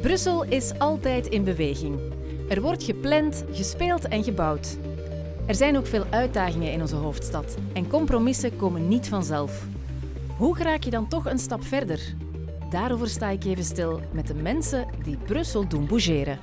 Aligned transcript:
Brussel 0.00 0.44
is 0.44 0.78
altijd 0.78 1.26
in 1.26 1.44
beweging. 1.44 1.98
Er 2.48 2.60
wordt 2.60 2.82
gepland, 2.82 3.44
gespeeld 3.52 4.08
en 4.08 4.24
gebouwd. 4.24 4.76
Er 5.46 5.54
zijn 5.54 5.76
ook 5.76 5.86
veel 5.86 6.04
uitdagingen 6.10 6.72
in 6.72 6.80
onze 6.80 6.96
hoofdstad 6.96 7.56
en 7.72 7.88
compromissen 7.88 8.56
komen 8.56 8.88
niet 8.88 9.08
vanzelf. 9.08 9.66
Hoe 10.36 10.58
raak 10.58 10.82
je 10.82 10.90
dan 10.90 11.08
toch 11.08 11.26
een 11.26 11.38
stap 11.38 11.64
verder? 11.64 12.14
Daarover 12.70 13.08
sta 13.08 13.28
ik 13.28 13.44
even 13.44 13.64
stil 13.64 14.00
met 14.12 14.26
de 14.26 14.34
mensen 14.34 14.86
die 15.02 15.16
Brussel 15.16 15.68
doen 15.68 15.86
bougeren. 15.86 16.40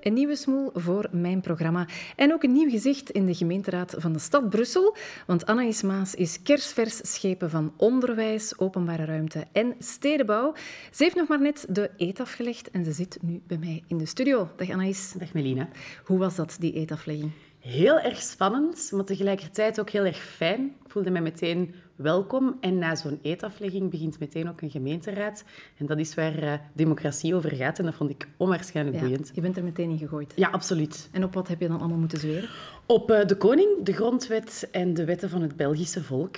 Een 0.00 0.12
nieuwe 0.12 0.36
smoel 0.36 0.70
voor 0.74 1.08
mijn 1.12 1.40
programma. 1.40 1.88
En 2.16 2.32
ook 2.32 2.42
een 2.42 2.52
nieuw 2.52 2.70
gezicht 2.70 3.10
in 3.10 3.26
de 3.26 3.34
gemeenteraad 3.34 3.94
van 3.98 4.12
de 4.12 4.18
stad 4.18 4.50
Brussel. 4.50 4.96
Want 5.26 5.46
Anaïs 5.46 5.82
Maas 5.82 6.14
is 6.14 6.42
kersvers 6.42 7.00
schepen 7.02 7.50
van 7.50 7.72
onderwijs, 7.76 8.58
openbare 8.58 9.04
ruimte 9.04 9.44
en 9.52 9.74
stedenbouw. 9.78 10.54
Ze 10.92 11.02
heeft 11.02 11.16
nog 11.16 11.28
maar 11.28 11.40
net 11.40 11.66
de 11.68 11.90
eet 11.96 12.20
afgelegd 12.20 12.70
en 12.70 12.84
ze 12.84 12.92
zit 12.92 13.18
nu 13.22 13.42
bij 13.46 13.58
mij 13.58 13.82
in 13.86 13.98
de 13.98 14.06
studio. 14.06 14.48
Dag 14.56 14.70
Anaïs. 14.70 15.12
Dag 15.18 15.32
Melina. 15.32 15.68
Hoe 16.04 16.18
was 16.18 16.36
dat, 16.36 16.56
die 16.58 16.72
eetaflegging? 16.72 17.30
Heel 17.60 18.00
erg 18.00 18.22
spannend, 18.22 18.90
maar 18.92 19.04
tegelijkertijd 19.04 19.80
ook 19.80 19.90
heel 19.90 20.04
erg 20.04 20.18
fijn. 20.18 20.64
Ik 20.84 20.90
voelde 20.90 21.10
mij 21.10 21.20
meteen 21.20 21.74
welkom. 21.96 22.56
En 22.60 22.78
na 22.78 22.94
zo'n 22.94 23.18
eetaflegging 23.22 23.90
begint 23.90 24.18
meteen 24.18 24.48
ook 24.48 24.60
een 24.60 24.70
gemeenteraad. 24.70 25.44
En 25.76 25.86
dat 25.86 25.98
is 25.98 26.14
waar 26.14 26.42
uh, 26.42 26.52
democratie 26.74 27.34
over 27.34 27.50
gaat. 27.56 27.78
En 27.78 27.84
dat 27.84 27.94
vond 27.94 28.10
ik 28.10 28.28
onwaarschijnlijk 28.36 28.96
ja, 28.96 29.02
boeiend. 29.02 29.30
Je 29.34 29.40
bent 29.40 29.56
er 29.56 29.64
meteen 29.64 29.90
in 29.90 29.98
gegooid. 29.98 30.32
Ja, 30.36 30.48
absoluut. 30.48 31.08
En 31.12 31.24
op 31.24 31.34
wat 31.34 31.48
heb 31.48 31.60
je 31.60 31.68
dan 31.68 31.78
allemaal 31.78 31.98
moeten 31.98 32.18
zweren? 32.18 32.48
Op 32.86 33.10
uh, 33.10 33.24
de 33.24 33.36
koning, 33.36 33.82
de 33.82 33.92
grondwet 33.92 34.68
en 34.70 34.94
de 34.94 35.04
wetten 35.04 35.30
van 35.30 35.42
het 35.42 35.56
Belgische 35.56 36.02
volk 36.02 36.36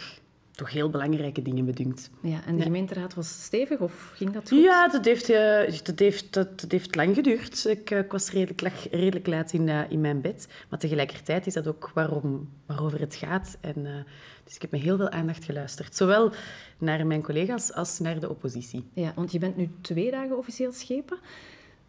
toch 0.52 0.70
heel 0.70 0.90
belangrijke 0.90 1.42
dingen 1.42 1.64
bedunkt. 1.64 2.10
Ja, 2.20 2.40
en 2.46 2.52
de 2.52 2.58
ja. 2.58 2.64
gemeenteraad 2.64 3.14
was 3.14 3.42
stevig 3.42 3.78
of 3.78 4.12
ging 4.14 4.32
dat 4.32 4.48
goed? 4.48 4.62
Ja, 4.62 4.88
dat 4.88 5.04
heeft, 5.04 5.30
uh, 5.30 5.80
dat 5.82 5.98
heeft, 5.98 6.32
dat, 6.32 6.64
heeft 6.68 6.94
lang 6.94 7.14
geduurd. 7.14 7.64
Ik, 7.64 7.90
uh, 7.90 7.98
ik 7.98 8.12
was 8.12 8.30
redelijk, 8.30 8.74
redelijk 8.90 9.26
laat 9.26 9.52
in, 9.52 9.66
uh, 9.66 9.90
in 9.90 10.00
mijn 10.00 10.20
bed. 10.20 10.48
Maar 10.68 10.78
tegelijkertijd 10.78 11.46
is 11.46 11.54
dat 11.54 11.66
ook 11.66 11.90
waarom, 11.94 12.48
waarover 12.66 13.00
het 13.00 13.14
gaat. 13.14 13.56
En, 13.60 14.06
dus 14.44 14.54
ik 14.54 14.62
heb 14.62 14.70
met 14.70 14.80
heel 14.80 14.96
veel 14.96 15.10
aandacht 15.10 15.44
geluisterd. 15.44 15.96
Zowel 15.96 16.32
naar 16.78 17.06
mijn 17.06 17.22
collega's 17.22 17.72
als 17.72 17.98
naar 17.98 18.20
de 18.20 18.28
oppositie. 18.28 18.84
Ja, 18.92 19.12
want 19.14 19.32
je 19.32 19.38
bent 19.38 19.56
nu 19.56 19.70
twee 19.80 20.10
dagen 20.10 20.38
officieel 20.38 20.72
schepen. 20.72 21.18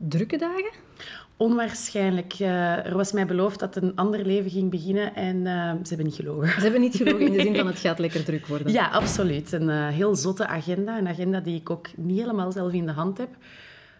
Drukke 0.08 0.38
dagen? 0.38 0.72
Onwaarschijnlijk. 1.38 2.40
Uh, 2.40 2.86
er 2.86 2.96
was 2.96 3.12
mij 3.12 3.26
beloofd 3.26 3.60
dat 3.60 3.76
een 3.76 3.96
ander 3.96 4.26
leven 4.26 4.52
ging 4.52 4.72
beginnen 4.72 5.16
en 5.16 5.36
uh, 5.36 5.72
ze 5.72 5.88
hebben 5.88 6.06
niet 6.06 6.16
gelogen. 6.16 6.48
Ze 6.48 6.60
hebben 6.60 6.82
niet 6.82 6.96
gelogen 6.96 7.26
in 7.26 7.32
de 7.32 7.42
zin 7.42 7.56
van 7.56 7.68
het 7.68 7.80
gaat 7.86 8.00
lekker 8.00 8.24
druk 8.24 8.48
worden. 8.48 8.72
Ja, 8.72 8.90
absoluut. 8.90 9.52
Een 9.52 9.70
uh, 9.70 9.88
heel 9.88 10.16
zotte 10.16 10.48
agenda. 10.48 10.98
Een 10.98 11.08
agenda 11.08 11.40
die 11.40 11.56
ik 11.56 11.70
ook 11.70 11.88
niet 11.96 12.20
helemaal 12.20 12.52
zelf 12.52 12.74
in 12.74 12.86
de 12.86 12.92
hand 12.92 13.18
heb. 13.18 13.30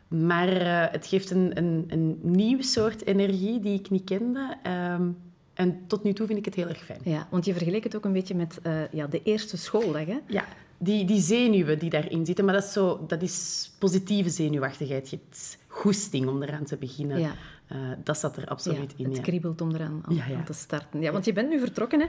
Maar 0.08 0.50
het 0.92 1.08
geeft 1.08 1.32
een, 1.32 1.58
een, 1.58 1.86
een 1.88 2.20
nieuw 2.22 2.62
soort 2.62 3.06
energie 3.06 3.60
die 3.60 3.80
ik 3.80 3.90
niet 3.90 4.04
kende. 4.04 4.58
Um, 4.98 5.18
en 5.54 5.84
tot 5.88 6.04
nu 6.04 6.14
toe 6.14 6.28
vind 6.28 6.40
ik 6.40 6.46
het 6.46 6.56
heel 6.56 6.68
erg 6.68 6.84
fijn. 6.84 7.00
Ja, 7.04 7.28
want 7.30 7.46
je 7.46 7.54
vergeleek 7.54 7.84
het 7.84 7.96
ook 7.96 8.06
een 8.06 8.14
beetje 8.14 8.36
met 8.36 8.60
ja, 8.92 9.08
de 9.08 9.22
eerste 9.24 9.58
schooldag, 9.58 10.06
hè? 10.06 10.20
Ja, 10.28 10.46
die, 10.84 11.06
die 11.06 11.22
zenuwen 11.22 11.80
die 11.80 11.90
daarin 11.90 12.26
zitten. 12.26 12.46
Maar 12.46 12.54
dat 12.54 12.64
is, 12.64 12.74
zo, 12.74 13.06
dat 13.08 13.22
is 13.22 13.72
positieve 13.80 14.30
zenuwachtigheid. 14.30 15.10
Je 15.10 15.20
hebt 15.24 15.58
goesting 15.68 16.28
om 16.28 16.44
eraan 16.44 16.66
te 16.66 16.78
beginnen. 16.78 17.20
Ja. 17.20 17.32
Uh, 17.72 17.78
dat 18.04 18.18
zat 18.18 18.38
er 18.38 18.48
absoluut 18.48 18.94
ja, 18.98 18.98
in. 18.98 19.06
Het 19.06 19.16
ja. 19.16 19.22
kriebelt 19.22 19.62
om 19.62 19.76
eraan 19.76 20.04
aan, 20.06 20.16
ja, 20.16 20.36
aan 20.36 20.44
te 20.44 20.54
starten. 20.54 21.02
Ja, 21.02 21.12
want 21.12 21.26
je 21.26 21.34
bent 21.34 21.50
nu 21.50 21.60
vertrokken. 21.60 22.00
Hè? 22.00 22.06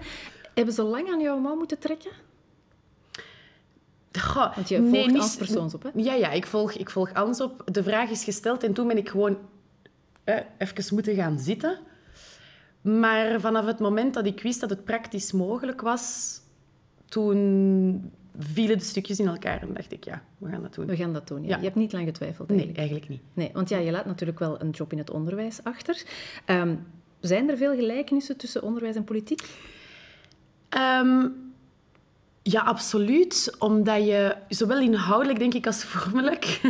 Hebben 0.54 0.74
ze 0.74 0.82
lang 0.82 1.08
aan 1.08 1.20
jouw 1.20 1.38
mouw 1.38 1.56
moeten 1.56 1.78
trekken? 1.78 2.10
Goh, 4.20 4.54
want 4.54 4.68
je 4.68 4.76
volgt 4.76 4.90
nee, 4.90 5.20
Ans 5.20 5.36
persoons 5.36 5.74
op, 5.74 5.82
hè? 5.82 5.88
Ja, 5.94 6.14
ja 6.14 6.30
ik, 6.30 6.46
volg, 6.46 6.72
ik 6.72 6.90
volg 6.90 7.12
Ans 7.12 7.40
op. 7.40 7.62
De 7.72 7.82
vraag 7.82 8.10
is 8.10 8.24
gesteld 8.24 8.62
en 8.62 8.72
toen 8.72 8.86
ben 8.86 8.96
ik 8.96 9.08
gewoon 9.08 9.38
eh, 10.24 10.40
even 10.58 10.94
moeten 10.94 11.14
gaan 11.14 11.38
zitten. 11.38 11.78
Maar 12.80 13.40
vanaf 13.40 13.66
het 13.66 13.78
moment 13.78 14.14
dat 14.14 14.26
ik 14.26 14.42
wist 14.42 14.60
dat 14.60 14.70
het 14.70 14.84
praktisch 14.84 15.32
mogelijk 15.32 15.80
was, 15.80 16.40
toen 17.08 18.12
vielen 18.38 18.78
de 18.78 18.84
stukjes 18.84 19.18
in 19.18 19.26
elkaar 19.26 19.62
en 19.62 19.74
dacht 19.74 19.92
ik, 19.92 20.04
ja, 20.04 20.22
we 20.38 20.48
gaan 20.48 20.62
dat 20.62 20.74
doen. 20.74 20.86
We 20.86 20.96
gaan 20.96 21.12
dat 21.12 21.28
doen, 21.28 21.42
ja. 21.42 21.48
ja. 21.48 21.56
Je 21.56 21.62
hebt 21.62 21.76
niet 21.76 21.92
lang 21.92 22.04
getwijfeld 22.04 22.48
eigenlijk. 22.48 22.78
Nee, 22.78 22.88
eigenlijk 22.88 23.08
niet. 23.10 23.22
Nee, 23.34 23.50
want 23.52 23.68
ja, 23.68 23.78
je 23.78 23.90
laat 23.90 24.06
natuurlijk 24.06 24.38
wel 24.38 24.60
een 24.60 24.70
job 24.70 24.92
in 24.92 24.98
het 24.98 25.10
onderwijs 25.10 25.60
achter. 25.62 26.02
Um, 26.46 26.86
zijn 27.20 27.50
er 27.50 27.56
veel 27.56 27.74
gelijkenissen 27.74 28.36
tussen 28.36 28.62
onderwijs 28.62 28.96
en 28.96 29.04
politiek? 29.04 29.42
Um, 31.00 31.52
ja, 32.42 32.60
absoluut. 32.60 33.56
Omdat 33.58 34.06
je, 34.06 34.36
zowel 34.48 34.80
inhoudelijk 34.80 35.38
denk 35.38 35.54
ik 35.54 35.66
als 35.66 35.84
vormelijk, 35.84 36.60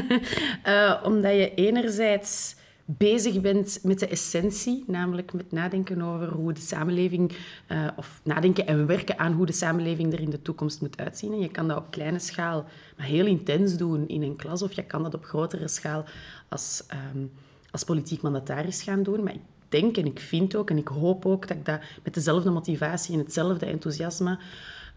uh, 0.66 1.00
omdat 1.10 1.32
je 1.32 1.54
enerzijds 1.54 2.56
bezig 2.84 3.40
bent 3.40 3.78
met 3.82 3.98
de 3.98 4.08
essentie, 4.08 4.84
namelijk 4.86 5.32
met 5.32 5.52
nadenken 5.52 6.02
over 6.02 6.28
hoe 6.28 6.52
de 6.52 6.60
samenleving, 6.60 7.32
uh, 7.68 7.88
of 7.96 8.20
nadenken 8.24 8.66
en 8.66 8.86
werken 8.86 9.18
aan 9.18 9.32
hoe 9.32 9.46
de 9.46 9.52
samenleving 9.52 10.12
er 10.12 10.20
in 10.20 10.30
de 10.30 10.42
toekomst 10.42 10.80
moet 10.80 10.98
uitzien. 10.98 11.32
En 11.32 11.40
je 11.40 11.48
kan 11.48 11.68
dat 11.68 11.76
op 11.76 11.90
kleine 11.90 12.18
schaal, 12.18 12.64
maar 12.96 13.06
heel 13.06 13.26
intens 13.26 13.76
doen 13.76 14.08
in 14.08 14.22
een 14.22 14.36
klas, 14.36 14.62
of 14.62 14.72
je 14.72 14.84
kan 14.84 15.02
dat 15.02 15.14
op 15.14 15.24
grotere 15.24 15.68
schaal 15.68 16.04
als, 16.48 16.84
um, 17.14 17.30
als 17.70 17.84
politiek 17.84 18.22
mandataris 18.22 18.82
gaan 18.82 19.02
doen. 19.02 19.22
Maar 19.22 19.34
ik 19.34 19.40
denk 19.68 19.96
en 19.96 20.06
ik 20.06 20.20
vind 20.20 20.56
ook 20.56 20.70
en 20.70 20.78
ik 20.78 20.88
hoop 20.88 21.26
ook 21.26 21.48
dat 21.48 21.56
ik 21.56 21.64
dat 21.64 21.80
met 22.02 22.14
dezelfde 22.14 22.50
motivatie 22.50 23.14
en 23.14 23.20
hetzelfde 23.20 23.66
enthousiasme 23.66 24.38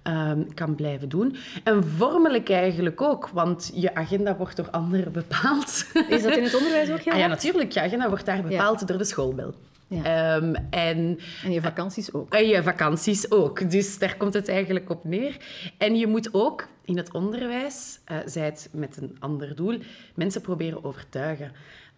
Um, 0.03 0.53
kan 0.53 0.75
blijven 0.75 1.09
doen. 1.09 1.35
En 1.63 1.83
vormelijk 1.83 2.49
eigenlijk 2.49 3.01
ook, 3.01 3.29
want 3.29 3.71
je 3.73 3.95
agenda 3.95 4.35
wordt 4.35 4.55
door 4.55 4.69
anderen 4.69 5.11
bepaald. 5.11 5.85
Is 6.09 6.23
dat 6.23 6.37
in 6.37 6.43
het 6.43 6.55
onderwijs 6.55 6.91
ook? 6.91 6.99
Ja, 6.99 7.11
ah, 7.13 7.19
ja 7.19 7.27
natuurlijk. 7.27 7.71
Je 7.71 7.81
agenda 7.81 8.09
wordt 8.09 8.25
daar 8.25 8.41
bepaald 8.41 8.79
ja. 8.79 8.85
door 8.85 8.97
de 8.97 9.03
schoolbel. 9.03 9.53
Ja. 9.87 10.35
Um, 10.35 10.55
en, 10.69 11.19
en 11.43 11.51
je 11.51 11.61
vakanties 11.61 12.13
ook. 12.13 12.33
En 12.33 12.47
je 12.47 12.63
vakanties 12.63 13.31
ook. 13.31 13.71
Dus 13.71 13.99
daar 13.99 14.17
komt 14.17 14.33
het 14.33 14.49
eigenlijk 14.49 14.89
op 14.89 15.03
neer. 15.03 15.37
En 15.77 15.95
je 15.95 16.07
moet 16.07 16.33
ook 16.33 16.67
in 16.85 16.97
het 16.97 17.13
onderwijs, 17.13 17.99
uh, 18.11 18.17
zij 18.25 18.45
het 18.45 18.69
met 18.71 18.97
een 18.97 19.15
ander 19.19 19.55
doel, 19.55 19.79
mensen 20.13 20.41
proberen 20.41 20.83
overtuigen. 20.83 21.51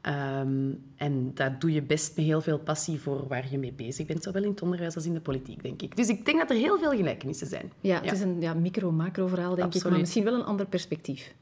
Um, 0.07 0.83
en 0.95 1.31
dat 1.33 1.61
doe 1.61 1.71
je 1.71 1.81
best 1.81 2.15
met 2.15 2.25
heel 2.25 2.41
veel 2.41 2.59
passie 2.59 2.99
voor 2.99 3.27
waar 3.27 3.45
je 3.51 3.57
mee 3.57 3.73
bezig 3.73 4.05
bent, 4.05 4.23
zowel 4.23 4.43
in 4.43 4.49
het 4.49 4.61
onderwijs 4.61 4.95
als 4.95 5.05
in 5.05 5.13
de 5.13 5.19
politiek, 5.19 5.63
denk 5.63 5.81
ik. 5.81 5.95
Dus 5.95 6.07
ik 6.07 6.25
denk 6.25 6.39
dat 6.39 6.49
er 6.49 6.55
heel 6.55 6.79
veel 6.79 6.91
gelijkenissen 6.91 7.47
zijn. 7.47 7.71
Ja, 7.81 7.95
het 7.95 8.05
ja. 8.05 8.11
is 8.11 8.21
een 8.21 8.41
ja, 8.41 8.53
micro-macro-verhaal, 8.53 9.55
denk 9.55 9.67
Absoluut. 9.67 9.85
ik, 9.85 9.91
maar 9.91 9.99
misschien 9.99 10.23
wel 10.23 10.33
een 10.33 10.45
ander 10.45 10.65
perspectief. 10.65 11.33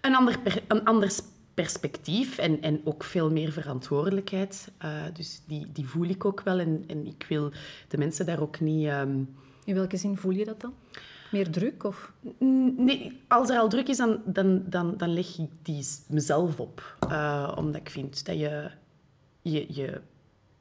Een 0.00 0.14
ander, 0.14 0.38
per, 0.38 0.62
een 0.66 0.84
ander 0.84 1.12
perspectief 1.54 2.38
en, 2.38 2.62
en 2.62 2.80
ook 2.84 3.04
veel 3.04 3.30
meer 3.30 3.52
verantwoordelijkheid. 3.52 4.72
Uh, 4.84 4.90
dus 5.12 5.42
die, 5.46 5.66
die 5.72 5.88
voel 5.88 6.06
ik 6.06 6.24
ook 6.24 6.42
wel 6.42 6.58
en, 6.58 6.84
en 6.86 7.06
ik 7.06 7.26
wil 7.28 7.50
de 7.88 7.98
mensen 7.98 8.26
daar 8.26 8.40
ook 8.40 8.60
niet... 8.60 8.88
Um... 8.88 9.28
In 9.64 9.74
welke 9.74 9.96
zin 9.96 10.16
voel 10.16 10.32
je 10.32 10.44
dat 10.44 10.60
dan? 10.60 10.74
Meer 11.30 11.50
druk? 11.50 11.84
Of? 11.84 12.12
Nee, 12.76 13.20
als 13.28 13.50
er 13.50 13.58
al 13.58 13.68
druk 13.68 13.88
is, 13.88 13.96
dan, 13.96 14.20
dan, 14.24 14.62
dan, 14.66 14.96
dan 14.96 15.12
leg 15.12 15.38
ik 15.38 15.50
die 15.62 15.86
mezelf 16.08 16.60
op. 16.60 16.96
Uh, 17.08 17.52
omdat 17.56 17.80
ik 17.80 17.90
vind 17.90 18.26
dat 18.26 18.38
je, 18.38 18.70
je, 19.42 19.66
je 19.68 20.00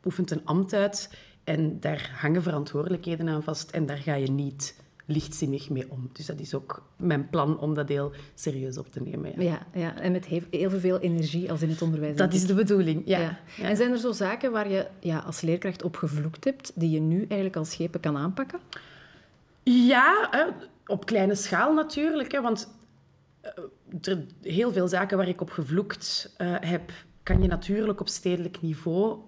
oefent 0.06 0.32
een 0.32 0.46
ambt 0.46 0.74
uit 0.74 1.18
en 1.44 1.80
daar 1.80 2.18
hangen 2.22 2.44
verantwoordelijkheden 2.44 3.30
aan 3.30 3.44
vast 3.44 3.72
en 3.72 3.86
daar 3.86 3.98
ga 3.98 4.14
je 4.14 4.32
niet 4.32 4.76
lichtzinnig 5.06 5.70
mee 5.70 5.86
om. 5.90 6.10
Dus 6.14 6.26
dat 6.26 6.40
is 6.40 6.54
ook 6.54 6.84
mijn 6.96 7.30
plan 7.30 7.60
om 7.60 7.74
dat 7.74 7.90
heel 7.90 8.12
serieus 8.36 8.78
op 8.78 8.92
te 8.92 9.02
nemen. 9.02 9.42
Ja, 9.42 9.42
ja, 9.74 9.80
ja. 9.80 10.00
en 10.00 10.12
met 10.12 10.26
heel 10.26 10.70
veel 10.70 11.00
energie 11.00 11.52
als 11.52 11.62
in 11.62 11.70
het 11.70 11.82
onderwijs. 11.82 12.18
Dat 12.18 12.34
is 12.34 12.46
de 12.46 12.54
bedoeling, 12.54 13.02
ja. 13.06 13.20
ja. 13.20 13.40
ja. 13.58 13.64
En 13.64 13.76
zijn 13.76 13.92
er 13.92 13.98
zo 13.98 14.12
zaken 14.12 14.52
waar 14.52 14.70
je 14.70 14.88
ja, 15.00 15.20
als 15.20 15.42
leerkracht 15.42 15.84
op 15.84 15.96
gevloekt 15.96 16.44
hebt, 16.44 16.72
die 16.76 16.90
je 16.90 17.00
nu 17.00 17.18
eigenlijk 17.18 17.56
als 17.56 17.72
schepen 17.72 18.00
kan 18.00 18.18
aanpakken? 18.18 18.60
Ja, 19.64 20.30
op 20.86 21.06
kleine 21.06 21.36
schaal 21.36 21.74
natuurlijk. 21.74 22.40
Want 22.40 22.68
er, 24.02 24.26
heel 24.42 24.72
veel 24.72 24.88
zaken 24.88 25.18
waar 25.18 25.28
ik 25.28 25.42
op 25.42 25.50
gevloekt 25.50 26.36
uh, 26.38 26.56
heb, 26.60 26.92
kan 27.24 27.42
je 27.42 27.48
natuurlijk 27.48 28.00
op 28.00 28.08
stedelijk 28.08 28.62
niveau 28.62 29.20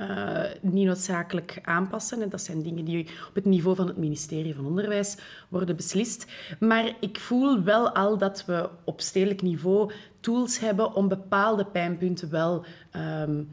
uh, 0.00 0.44
niet 0.60 0.86
noodzakelijk 0.86 1.58
aanpassen. 1.62 2.22
En 2.22 2.28
dat 2.28 2.40
zijn 2.40 2.62
dingen 2.62 2.84
die 2.84 3.08
op 3.28 3.34
het 3.34 3.44
niveau 3.44 3.76
van 3.76 3.86
het 3.86 3.96
ministerie 3.96 4.54
van 4.54 4.66
Onderwijs 4.66 5.16
worden 5.48 5.76
beslist. 5.76 6.26
Maar 6.60 6.96
ik 7.00 7.20
voel 7.20 7.62
wel 7.62 7.94
al 7.94 8.18
dat 8.18 8.44
we 8.44 8.68
op 8.84 9.00
stedelijk 9.00 9.42
niveau 9.42 9.92
tools 10.20 10.58
hebben 10.58 10.94
om 10.94 11.08
bepaalde 11.08 11.64
pijnpunten 11.64 12.30
wel 12.30 12.64
um, 12.96 13.48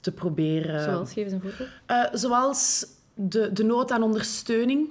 te 0.00 0.12
proberen... 0.12 0.82
Zoals? 0.82 1.12
Geef 1.12 1.24
eens 1.24 1.32
een 1.32 1.40
voorbeeld. 1.40 1.68
Uh, 1.90 2.04
zoals 2.12 2.86
de, 3.14 3.52
de 3.52 3.64
nood 3.64 3.90
aan 3.90 4.02
ondersteuning. 4.02 4.88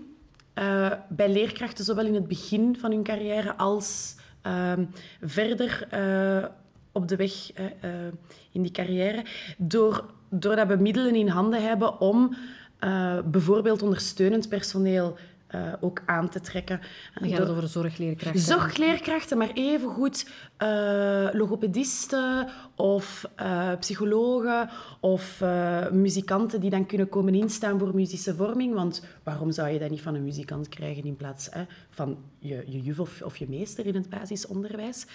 Uh, 0.60 0.92
bij 1.10 1.30
leerkrachten, 1.30 1.86
zowel 1.86 2.06
in 2.06 2.14
het 2.14 2.28
begin 2.28 2.78
van 2.80 2.92
hun 2.92 3.04
carrière 3.04 3.56
als 3.56 4.16
uh, 4.48 4.74
verder 5.22 5.88
uh, 5.94 6.46
op 6.92 7.08
de 7.08 7.16
weg 7.16 7.52
in 8.52 8.62
die 8.62 8.72
carrière, 8.72 9.26
door, 9.58 10.06
doordat 10.30 10.68
we 10.68 10.76
middelen 10.76 11.16
in 11.16 11.28
handen 11.28 11.64
hebben 11.64 12.00
om 12.00 12.36
bijvoorbeeld 13.26 13.82
ondersteunend 13.82 14.50
personeel 14.50 15.18
eh, 15.56 15.74
ook 15.80 16.02
aan 16.06 16.30
te 16.30 16.42
trekken. 16.42 16.82
Dan 17.20 17.30
gaat 17.30 17.40
het 17.40 17.50
over 17.50 17.68
zorgleerkrachten. 17.68 18.42
Zorgleerkrachten, 18.42 19.38
maar 19.38 19.52
evengoed 19.54 20.30
uh, 20.64 21.28
logopedisten 21.32 22.48
of 22.76 23.30
uh, 23.40 23.72
psychologen 23.80 24.70
of 25.00 25.44
muzikanten 25.92 26.60
die 26.60 26.70
dan 26.70 26.86
kunnen 26.86 27.10
komen 27.10 27.36
instaan 27.36 27.80
voor 27.80 27.96
muzische 27.96 28.36
vorming. 28.36 28.74
Want 28.74 29.04
waarom 29.24 29.52
zou 29.52 29.70
je 29.70 29.80
dat 29.80 29.90
niet 29.90 30.02
van 30.02 30.16
een 30.16 30.24
muzikant 30.24 30.70
krijgen 30.70 31.04
in 31.04 31.16
plaats 31.16 31.48
hè, 31.52 31.64
van 31.90 32.18
je, 32.40 32.64
je 32.68 32.82
juf 32.82 33.00
of, 33.00 33.22
of, 33.22 33.38
je 33.38 33.50
meester 33.50 33.86
in 33.86 33.96
het 33.96 34.10
basisonderwijs? 34.10 35.06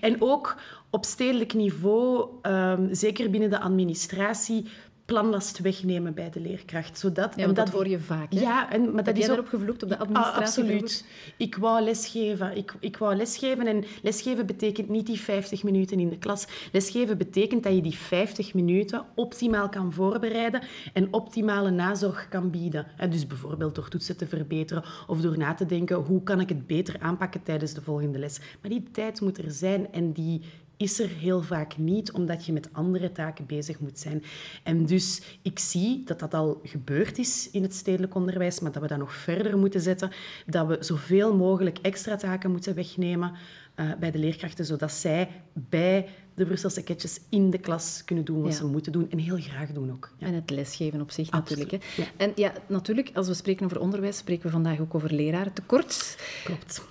En 0.00 0.16
ook 0.22 0.56
op 0.90 1.04
stedelijk 1.04 1.54
niveau, 1.54 2.28
um, 2.42 2.94
zeker 2.94 3.30
binnen 3.30 3.50
de 3.50 3.60
administratie, 3.60 4.66
planlast 5.06 5.58
wegnemen 5.58 6.14
bij 6.14 6.30
de 6.30 6.40
leerkracht. 6.40 6.98
Zodat, 6.98 7.32
ja, 7.36 7.46
dat, 7.46 7.56
dat 7.56 7.68
hoor 7.68 7.88
je 7.88 7.98
vaak. 7.98 8.32
Hè? 8.32 8.40
Ja, 8.40 8.72
en, 8.72 8.94
maar 8.94 9.04
dat 9.04 9.14
is 9.14 9.18
jij 9.18 9.28
daarop 9.28 9.48
gevloekt, 9.48 9.82
op 9.82 9.88
de 9.88 9.98
administratie? 9.98 10.40
Ah, 10.40 10.46
absoluut. 10.46 11.04
Ik 11.36 11.56
wou 11.56 11.82
lesgeven. 11.82 12.56
Ik, 12.56 12.74
ik 12.80 12.96
wou 12.96 13.14
lesgeven 13.14 13.66
en 13.66 13.84
lesgeven 14.02 14.46
betekent 14.46 14.88
niet 14.88 15.06
die 15.06 15.20
50 15.20 15.62
minuten 15.62 16.00
in 16.00 16.08
de 16.08 16.18
klas. 16.18 16.46
Lesgeven 16.72 17.18
betekent 17.18 17.62
dat 17.62 17.74
je 17.74 17.82
die 17.82 17.96
50 17.96 18.54
minuten 18.54 19.04
optimaal 19.14 19.68
kan 19.68 19.92
voorbereiden 19.92 20.62
en 20.92 21.12
optimale 21.12 21.70
nazorg 21.70 22.28
kan 22.28 22.50
bieden. 22.50 22.86
Dus 23.10 23.26
bijvoorbeeld 23.26 23.74
door 23.74 23.88
toetsen 23.88 24.16
te 24.16 24.26
verbeteren 24.26 24.84
of 25.06 25.20
door 25.20 25.38
na 25.38 25.54
te 25.54 25.66
denken 25.66 25.96
hoe 25.96 26.22
kan 26.22 26.40
ik 26.40 26.48
het 26.48 26.66
beter 26.66 26.96
aanpakken 27.00 27.42
tijdens 27.42 27.72
de 27.72 27.82
volgende 27.82 28.18
les. 28.18 28.40
Maar 28.60 28.70
die 28.70 28.90
tijd 28.92 29.20
moet 29.20 29.38
er 29.38 29.50
zijn 29.50 29.92
en 29.92 30.12
die 30.12 30.42
is 30.76 31.00
er 31.00 31.08
heel 31.08 31.42
vaak 31.42 31.76
niet, 31.76 32.12
omdat 32.12 32.46
je 32.46 32.52
met 32.52 32.68
andere 32.72 33.12
taken 33.12 33.46
bezig 33.46 33.80
moet 33.80 33.98
zijn. 33.98 34.22
En 34.62 34.86
dus 34.86 35.22
ik 35.42 35.58
zie 35.58 36.02
dat 36.04 36.18
dat 36.18 36.34
al 36.34 36.60
gebeurd 36.62 37.18
is 37.18 37.48
in 37.52 37.62
het 37.62 37.74
stedelijk 37.74 38.14
onderwijs, 38.14 38.60
maar 38.60 38.72
dat 38.72 38.82
we 38.82 38.88
dat 38.88 38.98
nog 38.98 39.12
verder 39.14 39.58
moeten 39.58 39.80
zetten. 39.80 40.10
Dat 40.46 40.66
we 40.66 40.76
zoveel 40.80 41.36
mogelijk 41.36 41.78
extra 41.82 42.16
taken 42.16 42.50
moeten 42.50 42.74
wegnemen 42.74 43.32
uh, 43.76 43.90
bij 44.00 44.10
de 44.10 44.18
leerkrachten, 44.18 44.64
zodat 44.64 44.92
zij 44.92 45.28
bij 45.52 46.08
de 46.34 46.44
Brusselse 46.44 46.82
ketjes 46.82 47.20
in 47.28 47.50
de 47.50 47.58
klas 47.58 48.02
kunnen 48.04 48.24
doen 48.24 48.42
wat 48.42 48.52
Ja. 48.52 48.58
ze 48.58 48.66
moeten 48.66 48.92
doen. 48.92 49.10
En 49.10 49.18
heel 49.18 49.38
graag 49.38 49.72
doen 49.72 49.92
ook. 49.92 50.10
Ja. 50.18 50.26
En 50.26 50.34
het 50.34 50.50
lesgeven 50.50 51.00
op 51.00 51.10
zich 51.10 51.30
Absoluut, 51.30 51.62
natuurlijk. 51.72 51.94
Hè. 51.96 52.02
ja. 52.02 52.08
En 52.16 52.32
ja, 52.34 52.52
natuurlijk, 52.66 53.10
als 53.14 53.28
we 53.28 53.34
spreken 53.34 53.64
over 53.64 53.80
onderwijs, 53.80 54.16
spreken 54.16 54.44
we 54.46 54.50
vandaag 54.50 54.80
ook 54.80 54.94
over 54.94 55.12
lerarentekort. 55.12 56.18
Klopt. 56.44 56.82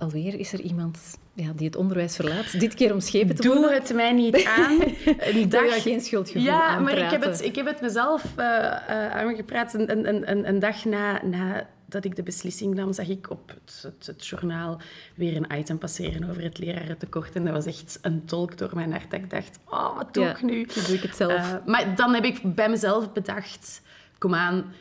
Alweer 0.00 0.38
is 0.38 0.52
er 0.52 0.60
iemand 0.60 1.18
ja, 1.34 1.52
die 1.56 1.66
het 1.66 1.76
onderwijs 1.76 2.16
verlaat, 2.16 2.60
dit 2.60 2.74
keer 2.74 2.92
om 2.92 3.00
schepen 3.00 3.34
te 3.36 3.42
Doe 3.42 3.54
worden. 3.54 3.72
het 3.74 3.94
mij 3.94 4.12
niet 4.12 4.44
aan. 4.58 4.80
Een 4.80 5.36
Ik 5.36 5.50
dag... 5.50 5.74
je 5.74 5.80
geen 5.80 6.00
schuldgevoel 6.00 6.42
Ja, 6.42 6.78
maar 6.78 6.98
ik 6.98 7.10
heb, 7.10 7.22
het, 7.24 7.40
ik 7.42 7.54
heb 7.54 7.66
het 7.66 7.80
mezelf 7.80 8.24
eh, 8.36 8.46
eh, 8.46 9.10
aangepraat. 9.12 9.74
Een, 9.74 9.90
een, 9.90 10.30
een, 10.30 10.48
een 10.48 10.58
dag 10.58 10.84
na, 10.84 11.24
na 11.24 11.66
dat 11.86 12.04
ik 12.04 12.16
de 12.16 12.22
beslissing 12.22 12.74
nam, 12.74 12.92
zag 12.92 13.08
ik 13.08 13.30
op 13.30 13.48
het, 13.48 13.80
het, 13.82 14.06
het 14.06 14.26
journaal 14.26 14.80
weer 15.14 15.36
een 15.36 15.58
item 15.58 15.78
passeren 15.78 16.30
over 16.30 16.42
het 16.42 16.58
lerarentekort. 16.58 17.34
En 17.34 17.44
dat 17.44 17.54
was 17.54 17.66
echt 17.66 17.98
een 18.02 18.24
tolk 18.24 18.58
door 18.58 18.70
mijn 18.74 18.90
hart. 18.92 19.10
Dat 19.10 19.20
ik 19.20 19.30
dacht, 19.30 19.58
oh, 19.68 19.96
wat 19.96 20.14
doe 20.14 20.24
Ja, 20.24 20.30
ik 20.30 20.42
nu? 20.42 20.66
dan 20.74 20.84
doe 20.86 20.94
ik 20.96 21.02
het 21.02 21.16
zelf. 21.16 21.32
Eh, 21.32 21.54
maar 21.66 21.94
dan 21.96 22.14
heb 22.14 22.24
ik 22.24 22.54
bij 22.54 22.68
mezelf 22.68 23.12
bedacht, 23.12 23.82
kom 24.18 24.34
aan, 24.34 24.72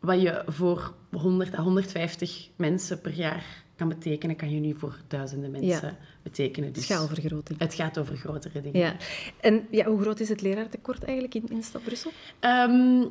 wat 0.00 0.20
je 0.20 0.42
voor 0.46 0.94
100 1.10 1.54
à 1.58 1.62
150 1.62 2.48
mensen 2.56 3.00
per 3.00 3.12
jaar 3.12 3.64
kan 3.76 3.88
betekenen, 3.88 4.36
kan 4.36 4.50
je 4.50 4.60
nu 4.60 4.74
voor 4.78 4.98
duizenden 5.08 5.50
mensen 5.50 5.68
Ja. 5.68 5.96
betekenen. 6.22 6.72
Dus 6.72 6.84
Schaalvergroting. 6.84 7.58
het 7.58 7.74
gaat 7.74 7.98
over 7.98 8.16
grotere 8.16 8.60
dingen. 8.60 8.80
Ja. 8.80 8.96
En 9.40 9.66
ja, 9.70 9.84
hoe 9.84 10.00
groot 10.00 10.20
is 10.20 10.28
het 10.28 10.42
leraartekort 10.42 11.02
eigenlijk 11.04 11.34
in, 11.34 11.44
in 11.48 11.56
de 11.56 11.62
stad 11.62 11.82
Brussel? 11.82 12.10
Ehm, 12.40 13.04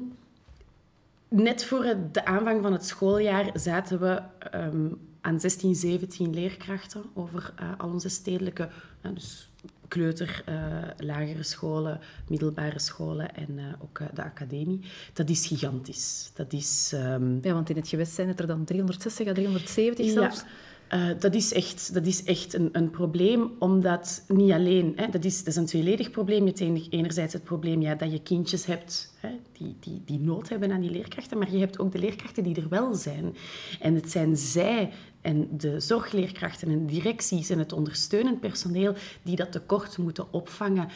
net 1.28 1.66
voor 1.66 1.96
de 2.12 2.26
aanvang 2.26 2.62
van 2.62 2.72
het 2.74 2.86
schooljaar 2.86 3.50
zaten 3.54 4.00
we 4.00 4.22
ehm, 4.52 4.88
aan 5.22 5.40
16, 5.40 5.76
17 5.76 6.34
leerkrachten 6.34 7.04
over 7.14 7.54
eh, 7.56 7.70
al 7.78 7.90
onze 7.90 8.10
stedelijke, 8.10 8.70
eh, 9.02 9.12
dus 9.14 9.50
kleuter, 9.96 10.42
eh, 10.46 10.56
lagere 10.98 11.44
scholen, 11.44 12.00
middelbare 12.28 12.80
scholen 12.80 13.36
en 13.36 13.58
eh, 13.58 13.64
ook 13.84 14.00
eh, 14.00 14.08
de 14.14 14.24
academie. 14.24 14.80
Dat 15.14 15.30
is 15.30 15.48
gigantisch. 15.48 16.32
Dat 16.34 16.54
is... 16.54 16.92
ehm, 16.94 17.38
Ja, 17.42 17.54
want 17.54 17.70
in 17.70 17.76
het 17.76 17.88
gewest 17.88 18.14
zijn 18.14 18.28
het 18.28 18.40
er 18.40 18.48
dan 18.48 18.66
360 18.66 19.28
à 19.28 19.34
370 19.34 20.12
zelfs. 20.12 20.40
ja. 20.40 20.46
Eh, 20.88 21.08
dat 21.20 21.34
is 21.34 21.54
echt, 21.54 21.94
dat 21.94 22.06
is 22.06 22.24
echt 22.24 22.54
een, 22.54 22.70
een 22.72 22.90
probleem, 22.90 23.52
omdat 23.60 24.24
niet 24.28 24.52
alleen... 24.52 24.94
Hè, 24.96 25.10
dat, 25.10 25.26
is, 25.26 25.38
dat 25.38 25.48
is 25.48 25.56
een 25.56 25.66
tweeledig 25.66 26.12
probleem. 26.12 26.40
Je 26.40 26.46
hebt 26.46 26.60
ener- 26.60 26.88
enerzijds 26.90 27.34
het 27.34 27.44
probleem 27.44 27.82
ja, 27.82 27.96
dat 27.96 28.12
je 28.12 28.22
kindjes 28.22 28.66
hebt 28.66 29.14
hè, 29.20 29.30
die, 29.58 29.76
die, 29.80 30.02
die 30.06 30.20
nood 30.20 30.50
hebben 30.50 30.72
aan 30.72 30.82
die 30.82 30.92
leerkrachten, 30.92 31.38
maar 31.38 31.52
je 31.52 31.58
hebt 31.58 31.80
ook 31.80 31.92
de 31.92 32.00
leerkrachten 32.00 32.44
die 32.44 32.56
er 32.56 32.70
wel 32.70 32.94
zijn. 32.94 33.36
En 33.80 33.96
het 33.96 34.12
zijn 34.12 34.38
zij 34.38 34.92
en 35.22 35.48
de 35.58 35.80
zorgleerkrachten 35.80 36.70
en 36.70 36.86
directies 36.86 37.50
en 37.50 37.60
het 37.60 37.74
ondersteunend 37.74 38.40
personeel 38.40 38.96
die 39.24 39.36
dat 39.36 39.52
tekort 39.52 39.98
moeten 39.98 40.34
opvangen. 40.34 40.90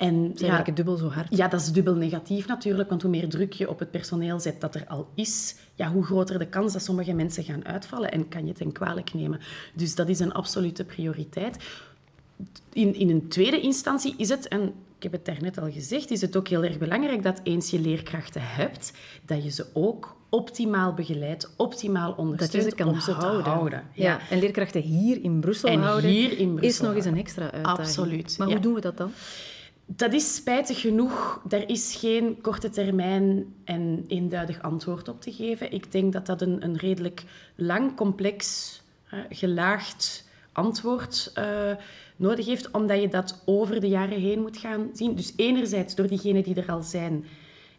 En 0.00 0.32
Zij 0.34 0.50
werken 0.50 0.74
dubbel 0.74 0.96
zo 0.96 1.08
hard. 1.08 1.36
ja, 1.36 1.48
dat 1.48 1.60
is 1.60 1.72
dubbel 1.72 1.94
negatief 1.94 2.46
natuurlijk, 2.46 2.88
want 2.88 3.02
hoe 3.02 3.10
meer 3.10 3.28
druk 3.28 3.52
je 3.52 3.68
op 3.68 3.78
het 3.78 3.90
personeel 3.90 4.40
zet 4.40 4.60
dat 4.60 4.74
er 4.74 4.84
al 4.86 5.08
is, 5.14 5.54
ja, 5.74 5.90
hoe 5.92 6.04
groter 6.04 6.38
de 6.38 6.46
kans 6.46 6.72
dat 6.72 6.82
sommige 6.82 7.12
mensen 7.12 7.44
gaan 7.44 7.64
uitvallen 7.66 8.10
en 8.12 8.28
kan 8.28 8.46
je 8.46 8.52
ten 8.52 8.72
kwalijk 8.72 9.14
nemen. 9.14 9.40
Dus 9.74 9.94
dat 9.94 10.08
is 10.08 10.18
een 10.20 10.32
absolute 10.32 10.84
prioriteit. 10.84 11.56
In, 12.72 12.94
in 12.94 13.10
een 13.10 13.28
tweede 13.28 13.60
instantie 13.60 14.14
is 14.16 14.28
het, 14.28 14.48
en 14.48 14.62
ik 14.96 15.02
heb 15.02 15.12
het 15.12 15.24
daarnet 15.24 15.58
al 15.58 15.70
gezegd, 15.70 16.10
is 16.10 16.20
het 16.20 16.36
ook 16.36 16.48
heel 16.48 16.64
erg 16.64 16.78
belangrijk 16.78 17.22
dat 17.22 17.40
eens 17.42 17.70
je 17.70 17.80
leerkrachten 17.80 18.42
hebt, 18.44 18.92
dat 19.26 19.42
je 19.44 19.50
ze 19.50 19.66
ook 19.72 20.16
optimaal 20.28 20.94
begeleidt, 20.94 21.50
optimaal 21.56 22.06
Dat 22.08 22.16
je 22.16 22.22
ondersteunt 22.22 22.74
kan 22.74 22.88
om 22.88 23.00
ze 23.00 23.12
houden. 23.12 23.42
te 23.44 23.48
houden. 23.50 23.82
Ja. 23.94 24.20
En 24.30 24.38
leerkrachten 24.38 24.80
hier 24.80 25.22
in 25.24 25.40
Brussel 25.40 25.68
En 25.68 25.80
houden 25.80 26.10
hier 26.10 26.38
in 26.38 26.54
Brussel 26.54 26.68
is 26.68 26.80
nog 26.80 26.94
eens 26.94 27.04
een 27.04 27.16
extra 27.18 27.42
uitdaging. 27.50 27.78
Absoluut, 27.78 28.38
Maar 28.38 28.46
ja. 28.48 28.52
hoe 28.52 28.62
doen 28.62 28.74
we 28.74 28.80
dat 28.80 28.96
dan? 28.96 29.12
Dat 29.96 30.12
is 30.12 30.34
spijtig 30.34 30.80
genoeg. 30.80 31.42
Er 31.48 31.68
is 31.68 31.96
geen 31.96 32.40
korte 32.40 32.68
termijn 32.68 33.54
en 33.64 34.04
eenduidig 34.08 34.62
antwoord 34.62 35.08
op 35.08 35.20
te 35.20 35.32
geven. 35.32 35.72
Ik 35.72 35.92
denk 35.92 36.12
dat 36.12 36.26
dat 36.26 36.40
een, 36.40 36.64
een 36.64 36.76
redelijk 36.76 37.24
lang, 37.54 37.96
complex, 37.96 38.82
eh, 39.08 39.18
gelaagd 39.28 40.28
antwoord 40.52 41.30
eh, 41.34 41.72
nodig 42.16 42.46
heeft, 42.46 42.70
omdat 42.70 43.00
je 43.00 43.08
dat 43.08 43.42
over 43.44 43.80
de 43.80 43.88
jaren 43.88 44.20
heen 44.20 44.40
moet 44.40 44.56
gaan 44.56 44.90
zien. 44.92 45.14
Dus 45.14 45.32
enerzijds 45.36 45.94
door 45.94 46.06
diegenen 46.06 46.42
die 46.42 46.54
er 46.54 46.70
al 46.70 46.82
zijn, 46.82 47.24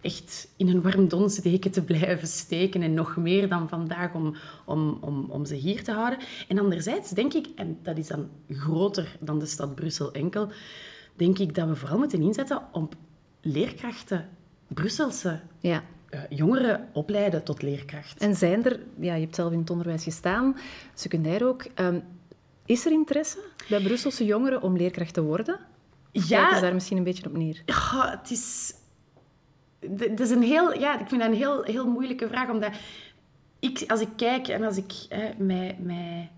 echt 0.01 0.47
in 0.57 0.67
een 0.67 0.81
warm 0.81 1.07
donsdeken 1.07 1.71
te 1.71 1.83
blijven 1.83 2.27
steken 2.27 2.81
en 2.81 2.93
nog 2.93 3.17
meer 3.17 3.49
dan 3.49 3.69
vandaag 3.69 4.13
om, 4.13 4.35
om, 4.65 4.97
om, 5.01 5.25
om 5.29 5.45
ze 5.45 5.55
hier 5.55 5.83
te 5.83 5.91
houden. 5.91 6.19
En 6.47 6.59
anderzijds 6.59 7.09
denk 7.09 7.33
ik, 7.33 7.47
en 7.55 7.77
dat 7.83 7.97
is 7.97 8.07
dan 8.07 8.29
groter 8.49 9.17
dan 9.19 9.39
de 9.39 9.45
stad 9.45 9.75
Brussel 9.75 10.11
enkel, 10.11 10.49
denk 11.15 11.37
ik 11.39 11.55
dat 11.55 11.67
we 11.67 11.75
vooral 11.75 11.97
moeten 11.97 12.21
inzetten 12.21 12.62
op 12.71 12.95
leerkrachten, 13.41 14.29
Brusselse 14.67 15.39
Ja. 15.59 15.83
eh, 16.09 16.19
jongeren 16.29 16.89
opleiden 16.93 17.43
tot 17.43 17.62
leerkracht. 17.62 18.19
En 18.21 18.36
zijn 18.36 18.65
er, 18.65 18.79
ja, 19.00 19.13
je 19.13 19.21
hebt 19.21 19.36
zelf 19.36 19.51
in 19.51 19.59
het 19.59 19.69
onderwijs 19.69 20.03
gestaan, 20.03 20.57
secundair 20.93 21.47
ook, 21.47 21.65
ehm, 21.75 22.00
is 22.65 22.86
er 22.86 22.91
interesse 22.91 23.38
bij 23.69 23.81
Brusselse 23.81 24.25
jongeren 24.25 24.62
om 24.62 24.77
leerkracht 24.77 25.13
te 25.13 25.21
worden? 25.21 25.59
Ja. 26.12 26.21
kijken 26.27 26.55
ze 26.55 26.62
daar 26.62 26.74
misschien 26.74 26.97
een 26.97 27.03
beetje 27.03 27.25
op 27.25 27.38
neer? 27.38 27.62
Ja, 27.65 28.17
het 28.19 28.31
is... 28.31 28.74
Dat 29.79 30.19
is 30.19 30.29
een 30.29 30.41
heel... 30.43 30.79
Ja, 30.79 31.00
ik 31.00 31.07
vind 31.07 31.21
dat 31.21 31.29
een 31.29 31.38
heel, 31.38 31.63
heel 31.63 31.88
moeilijke 31.88 32.27
vraag, 32.27 32.50
omdat 32.50 32.71
ik, 33.59 33.83
als 33.88 34.01
ik 34.01 34.09
kijk 34.15 34.47
en 34.47 34.63
als 34.63 34.77
ik 34.77 34.91
hè, 35.09 35.29
mij... 35.38 35.77
mij 35.79 36.31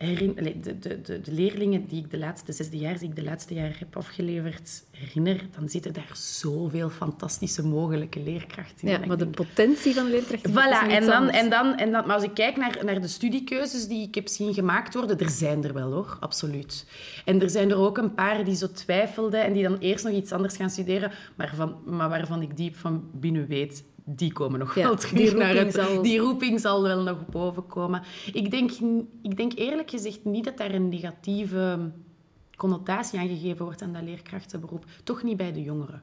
de, 0.00 0.60
de, 0.60 1.00
de, 1.00 1.20
de 1.20 1.32
leerlingen 1.32 1.86
die 1.86 2.04
ik 2.04 2.10
de 2.10 2.18
laatste 2.18 2.52
zesde 2.52 2.78
jaar, 2.78 2.98
die 2.98 3.08
ik 3.08 3.16
de 3.16 3.22
laatste 3.22 3.54
jaar 3.54 3.76
heb 3.78 3.96
afgeleverd, 3.96 4.84
herinner, 4.90 5.46
dan 5.58 5.68
zitten 5.68 5.92
daar 5.92 6.10
zoveel 6.12 6.90
fantastische 6.90 7.66
mogelijke 7.66 8.20
leerkrachten 8.20 8.88
in. 8.88 9.00
Ja, 9.00 9.06
maar 9.06 9.16
de 9.16 9.24
denk, 9.24 9.36
potentie 9.36 9.94
van 9.94 10.10
leerkrachten 10.10 10.50
Voilà, 10.52 10.90
en 10.90 11.06
dan, 11.06 11.28
en, 11.28 11.50
dan, 11.50 11.76
en 11.76 11.90
dan, 11.90 12.06
maar 12.06 12.14
als 12.14 12.24
ik 12.24 12.34
kijk 12.34 12.56
naar, 12.56 12.78
naar 12.84 13.00
de 13.00 13.08
studiekeuzes 13.08 13.88
die 13.88 14.06
ik 14.06 14.14
heb 14.14 14.28
zien 14.28 14.54
gemaakt 14.54 14.94
worden, 14.94 15.18
er 15.18 15.30
zijn 15.30 15.64
er 15.64 15.72
wel 15.72 15.92
hoor, 15.92 16.16
absoluut. 16.20 16.86
En 17.24 17.42
er 17.42 17.50
zijn 17.50 17.70
er 17.70 17.76
ook 17.76 17.98
een 17.98 18.14
paar 18.14 18.44
die 18.44 18.56
zo 18.56 18.72
twijfelden 18.72 19.44
en 19.44 19.52
die 19.52 19.62
dan 19.62 19.78
eerst 19.78 20.04
nog 20.04 20.14
iets 20.14 20.32
anders 20.32 20.56
gaan 20.56 20.70
studeren, 20.70 21.12
maar, 21.36 21.52
van, 21.54 21.76
maar 21.84 22.08
waarvan 22.08 22.42
ik 22.42 22.56
diep 22.56 22.76
van 22.76 23.10
binnen 23.12 23.46
weet, 23.46 23.84
die 24.04 24.32
komen 24.32 24.58
nog 24.58 24.74
Ja, 24.74 24.82
wel 24.82 24.96
terug 24.96 25.18
die 25.18 25.34
naar 25.34 25.54
het... 25.54 25.72
zal- 25.74 26.02
Die 26.02 26.18
roeping 26.18 26.60
zal 26.60 26.82
wel 26.82 27.02
nog 27.02 27.26
boven 27.26 27.66
komen. 27.66 28.02
Ik 28.32 28.50
denk, 28.50 28.70
ik 29.22 29.36
denk 29.36 29.52
eerlijk 29.54 29.90
gezegd 29.90 30.24
niet 30.24 30.44
dat 30.44 30.56
daar 30.56 30.74
een 30.74 30.88
negatieve 30.88 31.90
connotatie 32.56 33.18
aan 33.18 33.28
gegeven 33.28 33.64
wordt 33.64 33.82
aan 33.82 33.92
dat 33.92 34.02
leerkrachtenberoep. 34.02 34.84
Toch 35.04 35.22
niet 35.22 35.36
bij 35.36 35.52
de 35.52 35.62
jongeren. 35.62 36.02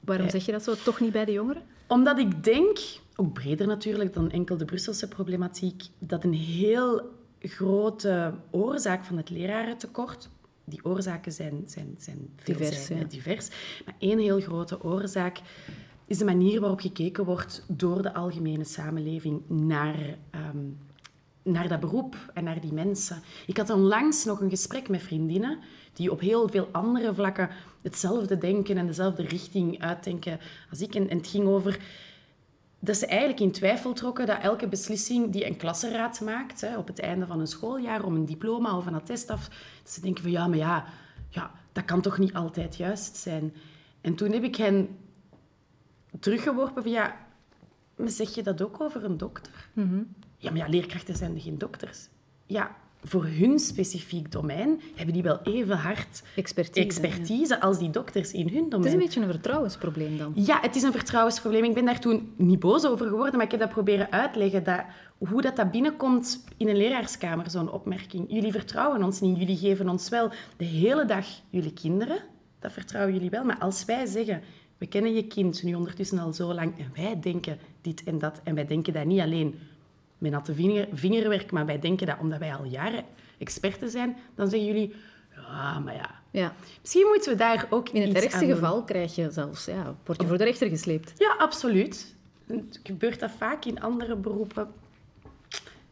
Waarom 0.00 0.30
zeg 0.30 0.46
je 0.46 0.52
dat 0.52 0.62
zo? 0.62 0.74
Toch 0.84 1.00
niet 1.00 1.12
bij 1.12 1.24
de 1.24 1.32
jongeren? 1.32 1.62
Omdat 1.86 2.18
ik 2.18 2.44
denk, 2.44 2.78
ook 3.16 3.32
breder 3.32 3.66
natuurlijk 3.66 4.14
dan 4.14 4.30
enkel 4.30 4.56
de 4.56 4.64
Brusselse 4.64 5.08
problematiek, 5.08 5.82
dat 5.98 6.24
een 6.24 6.32
heel 6.34 7.10
grote 7.40 8.34
oorzaak 8.50 9.04
van 9.04 9.16
het 9.16 9.30
lerarentekort, 9.30 10.28
die 10.64 10.84
oorzaken 10.84 11.32
zijn, 11.32 11.62
zijn, 11.66 11.94
zijn 11.98 12.18
Divers, 12.44 12.88
ja. 12.88 13.04
divers, 13.08 13.48
maar 13.84 13.94
één 13.98 14.18
heel 14.18 14.40
grote 14.40 14.82
oorzaak 14.82 15.40
is 16.12 16.18
de 16.18 16.24
manier 16.24 16.60
waarop 16.60 16.80
gekeken 16.80 17.24
wordt 17.24 17.64
door 17.68 18.02
de 18.02 18.14
algemene 18.14 18.64
samenleving 18.64 19.42
naar, 19.48 19.96
ehm, 20.30 20.66
naar 21.42 21.68
dat 21.68 21.80
beroep 21.80 22.16
en 22.34 22.44
naar 22.44 22.60
die 22.60 22.72
mensen. 22.72 23.22
Ik 23.46 23.56
had 23.56 23.70
onlangs 23.70 24.24
nog 24.24 24.40
een 24.40 24.50
gesprek 24.50 24.88
met 24.88 25.02
vriendinnen 25.02 25.58
die 25.92 26.10
op 26.10 26.20
heel 26.20 26.48
veel 26.48 26.68
andere 26.72 27.14
vlakken 27.14 27.50
hetzelfde 27.82 28.38
denken 28.38 28.76
en 28.76 28.86
dezelfde 28.86 29.22
richting 29.22 29.80
uitdenken 29.80 30.38
als 30.70 30.80
ik. 30.80 30.94
En, 30.94 31.08
het 31.08 31.26
ging 31.26 31.46
over 31.46 31.80
dat 32.78 32.96
ze 32.96 33.06
eigenlijk 33.06 33.40
in 33.40 33.52
twijfel 33.52 33.92
trokken 33.92 34.26
dat 34.26 34.40
elke 34.42 34.68
beslissing 34.68 35.32
die 35.32 35.46
een 35.46 35.56
klassenraad 35.56 36.20
maakt 36.20 36.60
hè, 36.60 36.78
op 36.78 36.86
het 36.86 37.00
einde 37.00 37.26
van 37.26 37.40
een 37.40 37.46
schooljaar 37.46 38.04
om 38.04 38.14
een 38.14 38.26
diploma 38.26 38.76
of 38.76 38.86
een 38.86 38.94
attest 38.94 39.30
af, 39.30 39.48
dat 39.82 39.92
ze 39.92 40.00
denken 40.00 40.22
van 40.22 40.32
ja, 40.32 40.46
maar 40.46 40.58
ja, 40.58 40.84
ja, 41.28 41.50
dat 41.72 41.84
kan 41.84 42.00
toch 42.00 42.18
niet 42.18 42.34
altijd 42.34 42.76
juist 42.76 43.16
zijn. 43.16 43.54
En 44.00 44.14
toen 44.14 44.32
heb 44.32 44.44
ik 44.44 44.56
hen 44.56 44.88
teruggeworpen 46.20 46.82
van 46.82 46.92
ja, 46.92 47.16
maar 47.96 48.08
zeg 48.08 48.34
je 48.34 48.42
dat 48.42 48.62
ook 48.62 48.80
over 48.80 49.04
een 49.04 49.16
dokter? 49.18 49.68
Ja, 50.36 50.50
maar 50.50 50.58
ja, 50.58 50.68
leerkrachten 50.68 51.16
zijn 51.16 51.40
geen 51.40 51.58
dokters. 51.58 52.08
Ja, 52.46 52.76
voor 53.04 53.26
hun 53.26 53.58
specifiek 53.58 54.32
domein 54.32 54.80
hebben 54.94 55.14
die 55.14 55.22
wel 55.22 55.40
even 55.42 55.76
hard 55.76 56.22
Expertise, 56.36 56.86
expertise 56.86 57.60
als 57.60 57.78
die 57.78 57.90
dokters 57.90 58.32
in 58.32 58.48
hun 58.48 58.68
domein. 58.68 58.72
Het 58.72 58.86
is 58.86 58.92
een 58.92 58.98
beetje 58.98 59.20
een 59.20 59.30
vertrouwensprobleem 59.30 60.18
dan. 60.18 60.32
Ja, 60.34 60.60
het 60.60 60.76
is 60.76 60.82
een 60.82 60.92
vertrouwensprobleem. 60.92 61.64
Ik 61.64 61.74
ben 61.74 61.84
daar 61.84 62.00
toen 62.00 62.32
niet 62.36 62.58
boos 62.58 62.86
over 62.86 63.06
geworden, 63.06 63.34
maar 63.34 63.44
ik 63.44 63.50
heb 63.50 63.60
dat 63.60 63.68
proberen 63.68 64.12
uitleggen. 64.12 64.64
Dat, 64.64 64.80
hoe 65.18 65.42
dat, 65.42 65.56
dat 65.56 65.70
binnenkomt 65.70 66.44
in 66.56 66.68
een 66.68 66.76
leraarskamer, 66.76 67.50
zo'n 67.50 67.72
opmerking. 67.72 68.24
Jullie 68.28 68.52
vertrouwen 68.52 69.02
ons 69.02 69.20
niet. 69.20 69.38
Jullie 69.38 69.56
geven 69.56 69.88
ons 69.88 70.08
wel 70.08 70.30
de 70.56 70.64
hele 70.64 71.04
dag 71.04 71.26
jullie 71.50 71.72
kinderen. 71.72 72.18
Dat 72.58 72.72
vertrouwen 72.72 73.14
jullie 73.14 73.30
wel. 73.30 73.44
Maar 73.44 73.58
als 73.58 73.84
wij 73.84 74.06
zeggen, 74.06 74.42
we 74.82 74.88
kennen 74.88 75.14
je 75.14 75.26
kind 75.26 75.62
nu 75.62 75.74
ondertussen 75.74 76.18
al 76.18 76.32
zo 76.32 76.54
lang 76.54 76.78
en 76.78 76.90
wij 76.94 77.20
denken 77.20 77.58
dit 77.80 78.04
en 78.04 78.18
dat. 78.18 78.40
En 78.44 78.54
wij 78.54 78.66
denken 78.66 78.92
dat 78.92 79.04
niet 79.04 79.20
alleen 79.20 79.58
met 80.18 80.30
natte 80.30 80.54
vinger, 80.54 80.88
vingerwerk, 80.92 81.50
maar 81.50 81.66
wij 81.66 81.78
denken 81.78 82.06
dat 82.06 82.18
omdat 82.20 82.38
wij 82.38 82.54
al 82.54 82.64
jaren 82.64 83.04
experten 83.38 83.90
zijn, 83.90 84.16
dan 84.34 84.48
zeggen 84.48 84.68
jullie, 84.68 84.94
ja, 85.34 85.78
maar 85.78 85.94
ja. 85.94 86.10
Ja. 86.30 86.54
Misschien 86.80 87.06
moeten 87.06 87.32
we 87.32 87.38
daar 87.38 87.66
ook 87.70 87.88
In 87.88 88.08
het 88.08 88.22
ergste 88.22 88.46
doen. 88.46 88.54
geval 88.54 88.84
krijg 88.84 89.14
je 89.14 89.30
zelfs, 89.30 89.64
ja, 89.64 89.94
word 90.04 90.20
je 90.20 90.26
voor 90.26 90.38
de 90.38 90.44
rechter 90.44 90.68
gesleept. 90.68 91.12
Ja, 91.16 91.34
absoluut. 91.38 92.14
Het 92.46 92.80
gebeurt 92.82 93.20
dat 93.20 93.30
vaak 93.30 93.64
in 93.64 93.80
andere 93.80 94.16
beroepen? 94.16 94.68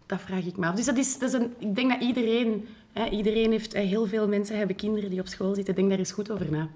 Dat 0.06 0.20
vraag 0.20 0.44
ik 0.44 0.56
me 0.56 0.66
af. 0.66 0.74
Dus 0.74 0.84
dat 0.84 0.96
is, 0.96 1.18
dat 1.18 1.28
is 1.28 1.34
een, 1.34 1.54
ik 1.58 1.74
denk 1.74 1.90
dat 1.90 2.00
iedereen, 2.02 2.68
hè, 2.92 3.08
iedereen 3.08 3.50
heeft, 3.50 3.72
heel 3.72 4.06
veel 4.06 4.28
mensen 4.28 4.58
hebben 4.58 4.76
kinderen 4.76 5.10
die 5.10 5.20
op 5.20 5.26
school 5.26 5.54
zitten. 5.54 5.74
Denk 5.74 5.88
daar 5.88 5.98
eens 5.98 6.12
goed 6.12 6.30
over 6.30 6.50
na. 6.50 6.68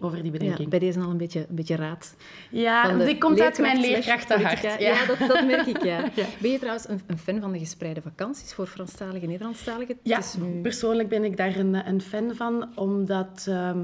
Over 0.00 0.22
die 0.22 0.32
Ja, 0.32 0.38
bedenking. 0.38 0.68
bij 0.68 0.78
deze 0.78 1.00
al 1.00 1.10
een 1.10 1.16
beetje, 1.16 1.46
een 1.48 1.54
beetje 1.54 1.76
raad. 1.76 2.14
Ja, 2.50 2.96
dit 2.96 3.18
komt 3.18 3.40
uit 3.40 3.58
mijn 3.58 3.80
leerkrachtenhart. 3.80 4.60
politica. 4.60 4.84
Ja, 4.84 5.06
dat, 5.06 5.18
dat 5.18 5.46
merk 5.46 5.66
ik, 5.66 5.82
ja. 5.82 5.98
Ja. 6.14 6.26
Ben 6.38 6.50
je 6.50 6.58
trouwens 6.58 6.88
een, 6.88 7.00
een 7.06 7.18
fan 7.18 7.40
van 7.40 7.52
de 7.52 7.58
gespreide 7.58 8.02
vakanties 8.02 8.52
voor 8.54 8.66
Franstalige 8.66 9.20
en 9.20 9.28
Nederlandstaligen? 9.28 9.98
Ja, 10.02 10.20
nu... 10.38 10.60
persoonlijk 10.60 11.08
ben 11.08 11.24
ik 11.24 11.36
daar 11.36 11.56
een, 11.56 11.88
een 11.88 12.00
fan 12.00 12.34
van, 12.34 12.68
omdat 12.74 13.44
ehm, 13.48 13.78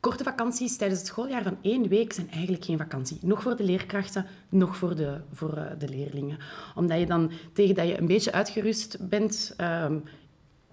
korte 0.00 0.24
vakanties 0.24 0.76
tijdens 0.76 1.00
het 1.00 1.08
schooljaar 1.08 1.42
van 1.42 1.56
één 1.62 1.88
week 1.88 2.12
zijn 2.12 2.30
eigenlijk 2.30 2.64
geen 2.64 2.78
vakantie. 2.78 3.18
Nog 3.22 3.42
voor 3.42 3.56
de 3.56 3.64
leerkrachten, 3.64 4.26
nog 4.48 4.76
voor 4.76 4.96
de, 4.96 5.20
voor, 5.32 5.56
eh, 5.56 5.78
de 5.78 5.88
leerlingen. 5.88 6.38
Omdat 6.74 6.98
je 6.98 7.06
dan, 7.06 7.30
tegen 7.52 7.74
dat 7.74 7.88
je 7.88 7.98
een 7.98 8.06
beetje 8.06 8.32
uitgerust 8.32 9.08
bent, 9.08 9.54
ehm, 9.56 9.96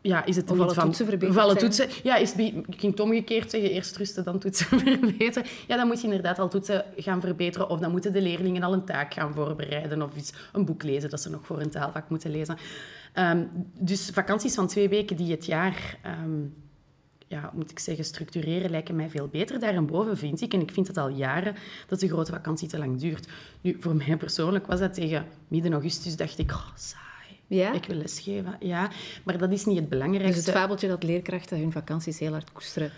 ja, 0.01 0.25
is 0.25 0.36
het 0.36 0.51
Of 0.51 0.58
van... 0.74 0.91
toetsen 0.91 1.38
alle 1.38 1.51
zijn. 1.51 1.58
toetsen. 1.58 1.88
Ja, 2.03 2.15
is 2.15 2.31
ik 2.36 2.65
ging 2.70 2.91
het 2.91 3.00
omgekeerd 3.00 3.50
zeggen, 3.50 3.72
eerst 3.72 3.98
rusten, 3.98 4.24
dan 4.24 4.39
toetsen 4.39 4.65
verbeteren. 4.79 5.50
Ja, 5.67 5.75
dan 5.75 5.88
moet 5.88 6.01
je 6.01 6.08
inderdaad 6.08 6.39
al 6.39 6.50
toetsen 6.50 6.86
gaan 6.98 7.22
verbeteren. 7.22 7.70
Of 7.70 7.79
dan 7.79 7.91
moeten 7.91 8.13
de 8.13 8.22
leerlingen 8.22 8.63
al 8.63 8.74
een 8.74 8.86
taak 8.86 9.13
gaan 9.13 9.34
voorbereiden. 9.34 10.01
Of 10.01 10.15
iets, 10.15 10.34
een 10.53 10.65
boek 10.65 10.84
lezen 10.84 11.10
dat 11.10 11.22
ze 11.22 11.29
nog 11.29 11.46
voor 11.46 11.62
een 11.62 11.70
taalvak 11.70 12.10
moeten 12.10 12.31
lezen. 12.31 12.58
Ehm, 13.13 13.43
dus 13.79 14.10
vakanties 14.13 14.55
van 14.55 14.67
twee 14.67 14.89
weken 14.89 15.15
die 15.15 15.31
het 15.31 15.46
jaar, 15.46 15.98
ehm, 16.01 16.41
ja, 17.27 17.51
moet 17.53 17.72
ik 17.72 17.79
zeggen, 17.79 18.05
structureren, 18.05 18.70
lijken 18.70 18.96
mij 18.96 19.10
veel 19.10 19.27
beter. 19.27 19.60
Daarboven 19.60 20.17
vind 20.17 20.41
ik, 20.41 20.53
en 20.53 20.62
ik 20.62 20.72
vind 20.72 20.88
het 20.88 20.98
al 20.98 21.10
jaren, 21.10 21.55
dat 21.88 22.00
de 22.00 22.08
grote 22.08 22.31
vakantie 22.31 22.67
te 22.67 22.77
lang 22.77 23.00
duurt. 23.00 23.27
Nu, 23.62 23.77
voor 23.79 23.96
mij 23.96 24.17
persoonlijk 24.17 24.67
was 24.67 24.79
dat 24.79 24.93
tegen 24.93 25.25
midden 25.48 25.74
augustus, 25.74 26.15
dacht 26.15 26.38
ik, 26.38 26.51
oh, 26.51 26.67
saai. 26.75 27.10
Ja? 27.55 27.74
Ik 27.74 27.86
wil 27.86 27.98
lesgeven, 27.98 28.58
ja. 28.60 28.89
Maar 29.24 29.38
dat 29.38 29.51
is 29.51 29.65
niet 29.65 29.77
het 29.77 29.89
belangrijkste. 29.89 30.36
Dus 30.36 30.46
het 30.46 30.55
fabeltje 30.55 30.88
dat 30.88 31.03
leerkrachten 31.03 31.58
hun 31.60 31.72
vakanties 31.72 32.20
heel 32.20 32.31
hard 32.31 32.51
koesteren. 32.51 32.91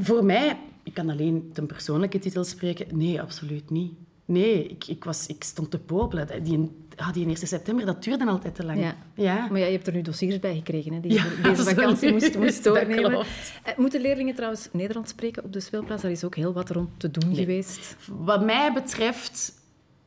Voor 0.00 0.24
mij, 0.24 0.56
ik 0.82 0.94
kan 0.94 1.10
alleen 1.10 1.50
ten 1.52 1.66
persoonlijke 1.66 2.18
titel 2.18 2.44
spreken, 2.44 2.86
nee, 2.98 3.20
absoluut 3.20 3.70
niet. 3.70 3.92
Nee, 4.24 4.66
ik, 4.66 4.86
ik, 4.86 5.04
was, 5.04 5.26
ik 5.26 5.44
stond 5.44 5.70
te 5.70 5.78
popelen. 5.78 6.44
Die, 6.44 6.70
ah, 6.96 7.12
die 7.12 7.26
1 7.26 7.36
september, 7.36 7.86
dat 7.86 8.04
duurde 8.04 8.26
altijd 8.26 8.54
te 8.54 8.64
lang. 8.64 8.80
Ja. 8.80 8.96
ja. 9.14 9.46
Maar 9.50 9.58
ja, 9.58 9.66
je 9.66 9.72
hebt 9.72 9.86
er 9.86 9.92
nu 9.92 10.02
dossiers 10.02 10.38
bij 10.38 10.54
gekregen, 10.54 10.92
hè, 10.92 11.00
die 11.00 11.12
Ja, 11.12 11.24
je 11.24 11.40
deze 11.42 11.62
vakantie 11.62 12.12
moest, 12.12 12.38
moest 12.38 12.64
doornemen. 12.74 13.24
Eh, 13.62 13.76
Moeten 13.76 14.00
leerlingen 14.00 14.34
trouwens 14.34 14.68
Nederlands 14.72 15.10
spreken 15.10 15.44
op 15.44 15.52
de 15.52 15.60
speelplaats? 15.60 16.02
Daar 16.02 16.10
is 16.10 16.24
ook 16.24 16.34
heel 16.34 16.52
wat 16.52 16.70
rond 16.70 16.88
te 16.96 17.10
doen 17.10 17.34
geweest. 17.34 17.96
Wat 18.06 18.44
mij 18.44 18.72
betreft, 18.72 19.52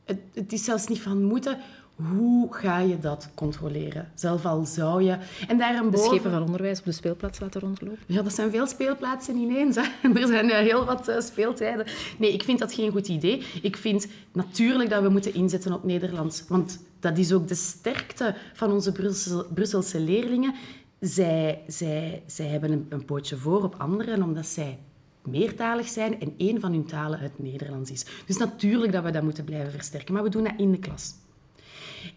het, 0.04 0.18
het 0.34 0.52
is 0.52 0.64
zelfs 0.64 0.86
niet 0.86 1.00
van 1.00 1.22
moeten. 1.22 1.58
Hoe 1.96 2.54
ga 2.54 2.78
je 2.78 2.98
dat 2.98 3.28
controleren? 3.34 4.10
Zelf 4.14 4.44
al 4.44 4.64
zou 4.64 5.02
je... 5.02 5.10
En 5.12 5.18
De 5.48 5.56
daarboven... 5.56 5.98
schepen 5.98 6.30
van 6.30 6.42
onderwijs 6.42 6.78
op 6.78 6.84
de 6.84 6.92
speelplaats 6.92 7.40
laten 7.40 7.60
rondlopen. 7.60 7.98
Ja, 8.06 8.22
dat 8.22 8.32
zijn 8.32 8.50
veel 8.50 8.66
speelplaatsen 8.66 9.36
ineens. 9.36 9.76
Hè. 9.76 9.82
Er 10.20 10.26
zijn 10.26 10.50
eh, 10.50 10.58
heel 10.58 10.84
wat 10.84 11.08
eh, 11.08 11.20
speeltijden. 11.20 11.86
Nee, 12.18 12.32
ik 12.32 12.42
vind 12.42 12.58
dat 12.58 12.74
geen 12.74 12.90
goed 12.90 13.08
idee. 13.08 13.42
Ik 13.62 13.76
vind 13.76 14.06
natuurlijk 14.32 14.90
dat 14.90 15.02
we 15.02 15.08
moeten 15.08 15.34
inzetten 15.34 15.72
op 15.72 15.84
Nederlands. 15.84 16.44
Want 16.48 16.78
dat 17.00 17.18
is 17.18 17.32
ook 17.32 17.48
de 17.48 17.54
sterkte 17.54 18.34
van 18.52 18.72
onze 18.72 18.92
Brussel, 18.92 19.44
Brusselse 19.54 20.00
leerlingen. 20.00 20.54
Zij, 21.00 21.62
zij, 21.66 22.22
zij 22.26 22.46
hebben 22.46 22.72
een, 22.72 22.86
een 22.88 23.04
pootje 23.04 23.36
voor 23.36 23.62
op 23.62 23.74
anderen, 23.78 24.22
omdat 24.22 24.46
zij 24.46 24.78
meertalig 25.22 25.88
zijn 25.88 26.20
en 26.20 26.34
één 26.36 26.60
van 26.60 26.72
hun 26.72 26.86
talen 26.86 27.18
het 27.18 27.38
Nederlands 27.38 27.90
is. 27.90 28.06
Dus 28.26 28.36
natuurlijk 28.36 28.92
dat 28.92 29.04
we 29.04 29.10
dat 29.10 29.22
moeten 29.22 29.44
blijven 29.44 29.72
versterken. 29.72 30.14
Maar 30.14 30.22
we 30.22 30.28
doen 30.28 30.44
dat 30.44 30.54
in 30.56 30.70
de 30.70 30.78
klas. 30.78 31.14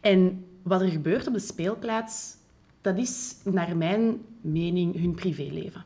En 0.02 0.46
wat 0.64 0.82
er 0.82 0.90
gebeurt 0.90 1.28
op 1.28 1.34
de 1.34 1.40
speelplaats, 1.40 2.36
dat 2.82 2.98
is 2.98 3.36
naar 3.44 3.78
mijn 3.78 4.22
mening 4.42 5.00
hun 5.00 5.16
privéleven. 5.16 5.86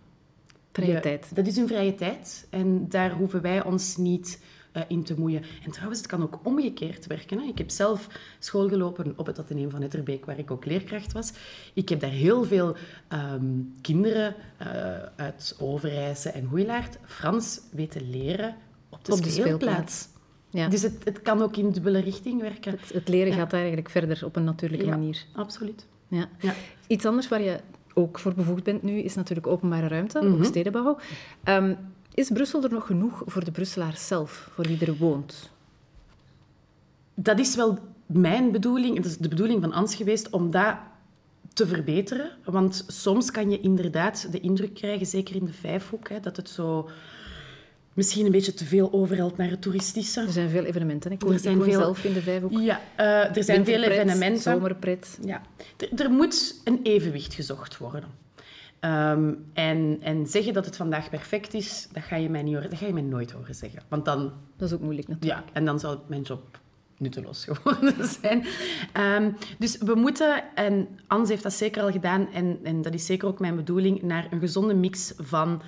Vrije 0.72 1.00
tijd. 1.00 1.36
Dat 1.36 1.48
is 1.48 1.56
hun 1.56 1.68
vrije 1.68 1.96
tijd. 1.96 2.48
En 2.50 2.90
daar 2.90 3.12
hoeven 3.12 3.42
wij 3.42 3.64
ons 3.64 3.98
niet 3.98 4.40
eh, 4.72 4.82
in 4.88 5.04
te 5.04 5.20
moeien. 5.20 5.44
En 5.64 5.72
trouwens, 5.72 6.00
het 6.00 6.10
kan 6.10 6.22
ook 6.22 6.40
omgekeerd 6.44 7.08
werken. 7.08 7.40
Hè. 7.40 7.48
Ik 7.48 7.58
heb 7.58 7.70
zelf 7.70 8.08
school 8.40 8.70
gelopen 8.70 9.14
op 9.16 9.26
het 9.26 9.40
ateneum 9.40 9.70
van 9.70 9.82
Etterbeek, 9.82 10.26
waar 10.26 10.40
ik 10.40 10.52
ook 10.52 10.66
leerkracht 10.66 11.12
was. 11.12 11.34
Ik 11.74 11.90
heb 11.90 12.00
daar 12.00 12.10
heel 12.10 12.44
veel 12.44 12.76
ehm, 13.08 13.44
kinderen 13.82 14.36
eh, 14.58 14.68
uit 15.16 15.56
Overijse 15.60 16.30
en 16.30 16.46
Hoeilaard 16.46 16.98
Frans 17.06 17.62
weten 17.72 18.10
leren 18.10 18.56
op 18.90 19.06
de, 19.06 19.12
Op 19.12 19.24
de 19.24 19.30
speelplaats. 19.30 20.08
Ja. 20.54 20.68
Dus 20.68 20.82
het, 20.82 21.04
het 21.04 21.22
kan 21.22 21.42
ook 21.42 21.58
in 21.58 21.72
dubbele 21.72 22.00
richting 22.00 22.42
werken. 22.42 22.72
Het, 22.72 22.94
het 22.94 23.08
leren 23.08 23.32
Ja. 23.32 23.38
gaat 23.38 23.54
eigenlijk 23.54 23.90
verder 23.90 24.26
op 24.26 24.36
een 24.36 24.44
natuurlijke 24.44 24.86
Ja, 24.86 24.92
manier. 24.92 25.26
Absoluut. 25.36 25.86
Ja. 26.08 26.30
Ja. 26.40 26.54
Iets 26.88 27.06
anders 27.06 27.28
waar 27.28 27.42
je 27.42 27.60
ook 27.94 28.20
voor 28.20 28.34
bevoegd 28.34 28.64
bent 28.64 28.84
nu, 28.84 29.00
is 29.00 29.16
natuurlijk 29.16 29.48
openbare 29.48 29.88
ruimte, 29.88 30.22
Mhm. 30.22 30.34
ook 30.34 30.46
stedenbouw. 30.46 30.98
Ehm, 31.44 31.74
is 32.14 32.30
Brussel 32.30 32.64
er 32.64 32.72
nog 32.72 32.86
genoeg 32.86 33.22
voor 33.26 33.44
de 33.44 33.52
Brusselaars 33.52 34.08
zelf, 34.08 34.50
voor 34.54 34.68
wie 34.68 34.86
er 34.86 34.98
woont? 34.98 35.50
dat 37.16 37.40
is 37.40 37.56
wel 37.56 37.78
mijn 38.06 38.52
bedoeling, 38.52 38.96
het 38.98 39.06
is 39.06 39.18
de 39.18 39.28
bedoeling 39.28 39.62
van 39.62 39.74
Ans 39.74 39.96
geweest, 39.96 40.30
om 40.30 40.52
dat 40.52 40.76
te 41.54 41.68
verbeteren. 41.68 42.32
Want 42.46 42.84
soms 42.88 43.32
kan 43.32 43.50
je 43.50 43.60
inderdaad 43.60 44.32
de 44.32 44.40
indruk 44.40 44.74
krijgen, 44.74 45.06
zeker 45.06 45.36
in 45.36 45.46
de 45.46 45.54
Vijfhoek, 45.54 46.10
hè, 46.10 46.20
dat 46.20 46.36
het 46.38 46.50
zo 46.50 46.90
misschien 47.94 48.26
een 48.26 48.32
beetje 48.32 48.54
te 48.54 48.66
veel 48.66 48.94
overhelt 48.94 49.38
naar 49.38 49.50
het 49.50 49.62
toeristische. 49.62 50.22
Er 50.22 50.32
zijn 50.32 50.50
veel 50.50 50.64
evenementen. 50.64 51.12
Ik 51.12 51.22
woon, 51.22 51.34
Er 51.34 51.40
zijn 51.40 51.58
ik 51.58 51.64
veel- 51.64 51.80
zelf 51.80 52.04
in 52.04 52.14
de 52.14 52.22
Vijfhoek. 52.22 52.52
Ja, 52.52 52.82
eh, 52.96 53.38
er 53.38 53.44
zijn 53.44 53.66
veel 53.66 53.82
evenementen. 53.84 54.42
Zomerpret. 54.42 55.18
Ja. 55.24 55.42
Er, 55.78 56.02
er 56.02 56.10
moet 56.12 56.62
een 56.64 56.80
evenwicht 56.84 57.34
gezocht 57.34 57.78
worden. 57.78 58.20
Ehm, 58.80 59.34
en, 59.54 59.98
en 60.02 60.28
zeggen 60.28 60.54
dat 60.54 60.66
het 60.66 60.76
vandaag 60.76 61.10
perfect 61.10 61.54
is, 61.54 61.88
dat 61.92 62.04
ga 62.04 62.16
je 62.16 62.30
mij, 62.30 62.42
niet 62.44 62.54
horen, 62.54 62.70
dat 62.70 62.80
ga 62.80 62.86
je 62.86 62.94
mij 62.94 63.02
nooit 63.02 63.32
horen 63.32 63.56
zeggen. 63.56 63.82
Want 63.88 64.06
dan 64.06 64.32
Dat 64.58 64.68
is 64.70 64.76
ook 64.76 64.82
moeilijk 64.82 65.08
natuurlijk. 65.08 65.42
Ja, 65.48 65.54
en 65.54 65.66
dan 65.66 65.80
zal 65.80 66.04
mijn 66.08 66.22
job 66.22 66.60
nutteloos 66.98 67.46
geworden 67.46 67.94
zijn. 68.22 68.46
Ehm, 68.94 69.32
dus 69.60 69.78
we 69.78 69.96
moeten, 69.96 70.44
en 70.56 70.88
Ans 71.08 71.30
heeft 71.30 71.44
dat 71.44 71.54
zeker 71.54 71.82
al 71.82 71.92
gedaan, 71.92 72.28
en, 72.34 72.60
en 72.64 72.82
dat 72.82 72.94
is 72.94 73.06
zeker 73.06 73.28
ook 73.28 73.40
mijn 73.40 73.56
bedoeling, 73.56 74.02
naar 74.02 74.28
een 74.32 74.40
gezonde 74.40 74.74
mix 74.74 75.14
van 75.18 75.62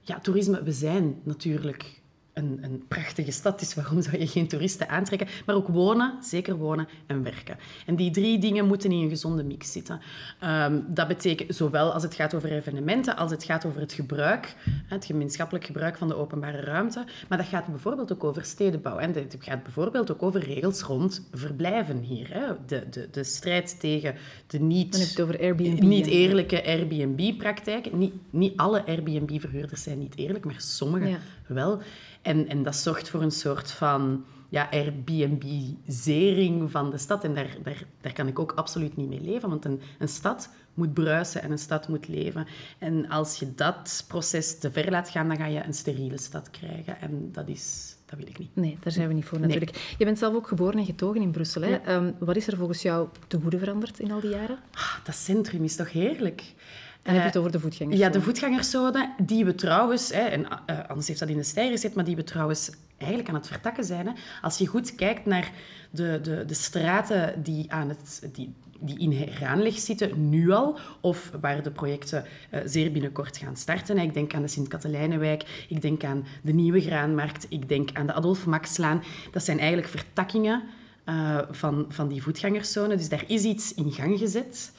ja, 0.00 0.20
toerisme. 0.20 0.62
We 0.62 0.72
zijn 0.72 1.20
natuurlijk 1.24 1.99
een, 2.40 2.58
een 2.62 2.82
prachtige 2.88 3.30
stad, 3.30 3.58
dus 3.58 3.74
waarom 3.74 4.02
zou 4.02 4.18
je 4.18 4.26
geen 4.26 4.48
toeristen 4.48 4.88
aantrekken? 4.88 5.28
Maar 5.46 5.54
ook 5.56 5.68
wonen, 5.68 6.14
zeker 6.22 6.56
wonen 6.56 6.88
en 7.06 7.22
werken. 7.22 7.56
En 7.86 7.96
die 7.96 8.10
drie 8.10 8.38
dingen 8.38 8.66
moeten 8.66 8.92
in 8.92 9.02
een 9.02 9.08
gezonde 9.08 9.44
mix 9.44 9.72
zitten. 9.72 10.00
Ehm, 10.38 10.80
dat 10.86 11.08
betekent 11.08 11.54
zowel 11.56 11.92
als 11.92 12.02
het 12.02 12.14
gaat 12.14 12.34
over 12.34 12.52
evenementen, 12.52 13.16
als 13.16 13.30
het 13.30 13.44
gaat 13.44 13.64
over 13.64 13.80
het 13.80 13.92
gebruik, 13.92 14.54
het 14.86 15.04
gemeenschappelijk 15.04 15.64
gebruik 15.66 15.96
van 15.96 16.08
de 16.08 16.16
openbare 16.16 16.60
ruimte. 16.60 17.04
Maar 17.28 17.38
dat 17.38 17.46
gaat 17.46 17.66
bijvoorbeeld 17.66 18.12
ook 18.12 18.24
over 18.24 18.44
stedenbouw. 18.44 18.98
En 18.98 19.12
het 19.14 19.36
gaat 19.38 19.62
bijvoorbeeld 19.62 20.10
ook 20.12 20.22
over 20.22 20.40
regels 20.40 20.82
rond 20.82 21.28
verblijven 21.32 21.98
hier. 21.98 22.28
Hè. 22.32 22.46
De, 22.66 22.88
de, 22.90 23.08
de 23.10 23.24
strijd 23.24 23.80
tegen 23.80 24.14
de 24.46 24.58
niet, 24.58 24.92
Dan 24.92 25.00
heb 25.00 25.10
je 25.10 25.14
het 25.22 25.28
over 25.28 25.40
Airbnb. 25.40 25.80
niet 25.82 26.06
eerlijke 26.06 26.64
Airbnb-praktijk. 26.64 27.92
Niet, 27.92 28.12
niet 28.30 28.56
alle 28.56 28.86
Airbnb-verhuurders 28.86 29.82
zijn 29.82 29.98
niet 29.98 30.16
eerlijk, 30.16 30.44
maar 30.44 30.54
sommige 30.58 31.08
Ja. 31.08 31.18
Wel. 31.54 31.80
En, 32.22 32.48
en 32.48 32.62
dat 32.62 32.76
zorgt 32.76 33.08
voor 33.08 33.22
een 33.22 33.30
soort 33.30 33.70
van 33.70 34.24
ja, 34.48 34.68
Airbnb-zering 34.70 36.70
van 36.70 36.90
de 36.90 36.98
stad. 36.98 37.24
En 37.24 37.34
daar, 37.34 37.56
daar, 37.62 37.84
daar 38.00 38.12
kan 38.12 38.26
ik 38.26 38.38
ook 38.38 38.52
absoluut 38.52 38.96
niet 38.96 39.08
mee 39.08 39.20
leven, 39.20 39.48
want 39.48 39.64
een, 39.64 39.80
een 39.98 40.08
stad 40.08 40.50
moet 40.74 40.94
bruisen 40.94 41.42
en 41.42 41.50
een 41.50 41.58
stad 41.58 41.88
moet 41.88 42.08
leven. 42.08 42.46
En 42.78 43.08
als 43.08 43.38
je 43.38 43.54
dat 43.54 44.04
proces 44.08 44.58
te 44.58 44.70
ver 44.70 44.90
laat 44.90 45.08
gaan, 45.08 45.28
dan 45.28 45.36
ga 45.36 45.46
je 45.46 45.64
een 45.64 45.74
steriele 45.74 46.18
stad 46.18 46.50
krijgen. 46.50 47.00
En 47.00 47.28
dat, 47.32 47.48
is, 47.48 47.96
dat 48.06 48.18
wil 48.18 48.28
ik 48.28 48.38
niet. 48.38 48.56
Nee, 48.56 48.78
daar 48.82 48.92
zijn 48.92 49.08
we 49.08 49.14
niet 49.14 49.24
voor 49.24 49.40
natuurlijk. 49.40 49.94
Je 49.98 50.04
bent 50.04 50.18
zelf 50.18 50.34
ook 50.34 50.48
geboren 50.48 50.78
en 50.78 50.84
getogen 50.84 51.20
in 51.20 51.30
Brussel. 51.30 51.62
Hè? 51.62 51.68
Ja. 51.68 51.84
Ehm, 51.84 52.12
wat 52.18 52.36
is 52.36 52.46
er 52.46 52.56
volgens 52.56 52.82
jou 52.82 53.08
te 53.26 53.40
goede 53.40 53.58
veranderd 53.58 53.98
in 53.98 54.12
al 54.12 54.20
die 54.20 54.30
jaren? 54.30 54.58
Ah, 54.74 55.04
dat 55.04 55.14
centrum 55.14 55.64
is 55.64 55.76
toch 55.76 55.92
heerlijk? 55.92 56.54
En 57.02 57.12
heb 57.14 57.14
je 57.14 57.18
Eh, 57.20 57.24
het 57.26 57.36
over 57.36 57.52
de 57.52 57.60
voetgangers? 57.60 57.98
Ja, 57.98 58.08
de 58.08 58.22
voetgangerszone, 58.22 59.14
die 59.22 59.44
we 59.44 59.54
trouwens, 59.54 60.08
hè, 60.12 60.20
en 60.20 60.46
eh, 60.66 60.78
anders 60.88 61.08
heeft 61.08 61.20
dat 61.20 61.28
in 61.28 61.36
de 61.36 61.42
stijger 61.42 61.72
gezet, 61.72 61.94
maar 61.94 62.04
die 62.04 62.16
we 62.16 62.24
trouwens 62.24 62.70
eigenlijk 62.98 63.28
aan 63.28 63.34
het 63.34 63.46
vertakken 63.46 63.84
zijn. 63.84 64.06
Hè. 64.06 64.12
Als 64.42 64.58
je 64.58 64.66
goed 64.66 64.94
kijkt 64.94 65.26
naar 65.26 65.50
de, 65.90 66.18
de, 66.22 66.44
de 66.46 66.54
straten 66.54 67.42
die, 67.42 67.72
aan 67.72 67.88
het, 67.88 68.28
die, 68.32 68.54
die 68.80 68.98
in 68.98 69.12
heraanleg 69.12 69.78
zitten, 69.78 70.28
nu 70.28 70.50
al, 70.50 70.78
of 71.00 71.30
waar 71.40 71.62
de 71.62 71.70
projecten 71.70 72.24
eh, 72.50 72.60
zeer 72.64 72.92
binnenkort 72.92 73.36
gaan 73.36 73.56
starten. 73.56 73.96
hè. 73.98 74.02
Ik 74.04 74.14
denk 74.14 74.34
aan 74.34 74.42
de 74.42 74.48
Sint-Katelijnenwijk, 74.48 75.66
ik 75.68 75.82
denk 75.82 76.04
aan 76.04 76.24
de 76.42 76.52
Nieuwe 76.52 76.80
Graanmarkt, 76.80 77.46
ik 77.48 77.68
denk 77.68 77.90
aan 77.92 78.06
de 78.06 78.12
Adolf 78.12 78.46
Maxlaan. 78.46 79.02
Dat 79.32 79.44
zijn 79.44 79.58
eigenlijk 79.58 79.88
vertakkingen 79.88 80.62
eh, 81.04 81.38
van, 81.50 81.86
van 81.88 82.08
die 82.08 82.22
voetgangerszone. 82.22 82.96
Dus 82.96 83.08
daar 83.08 83.24
is 83.26 83.42
iets 83.42 83.74
in 83.74 83.92
gang 83.92 84.18
gezet. 84.18 84.72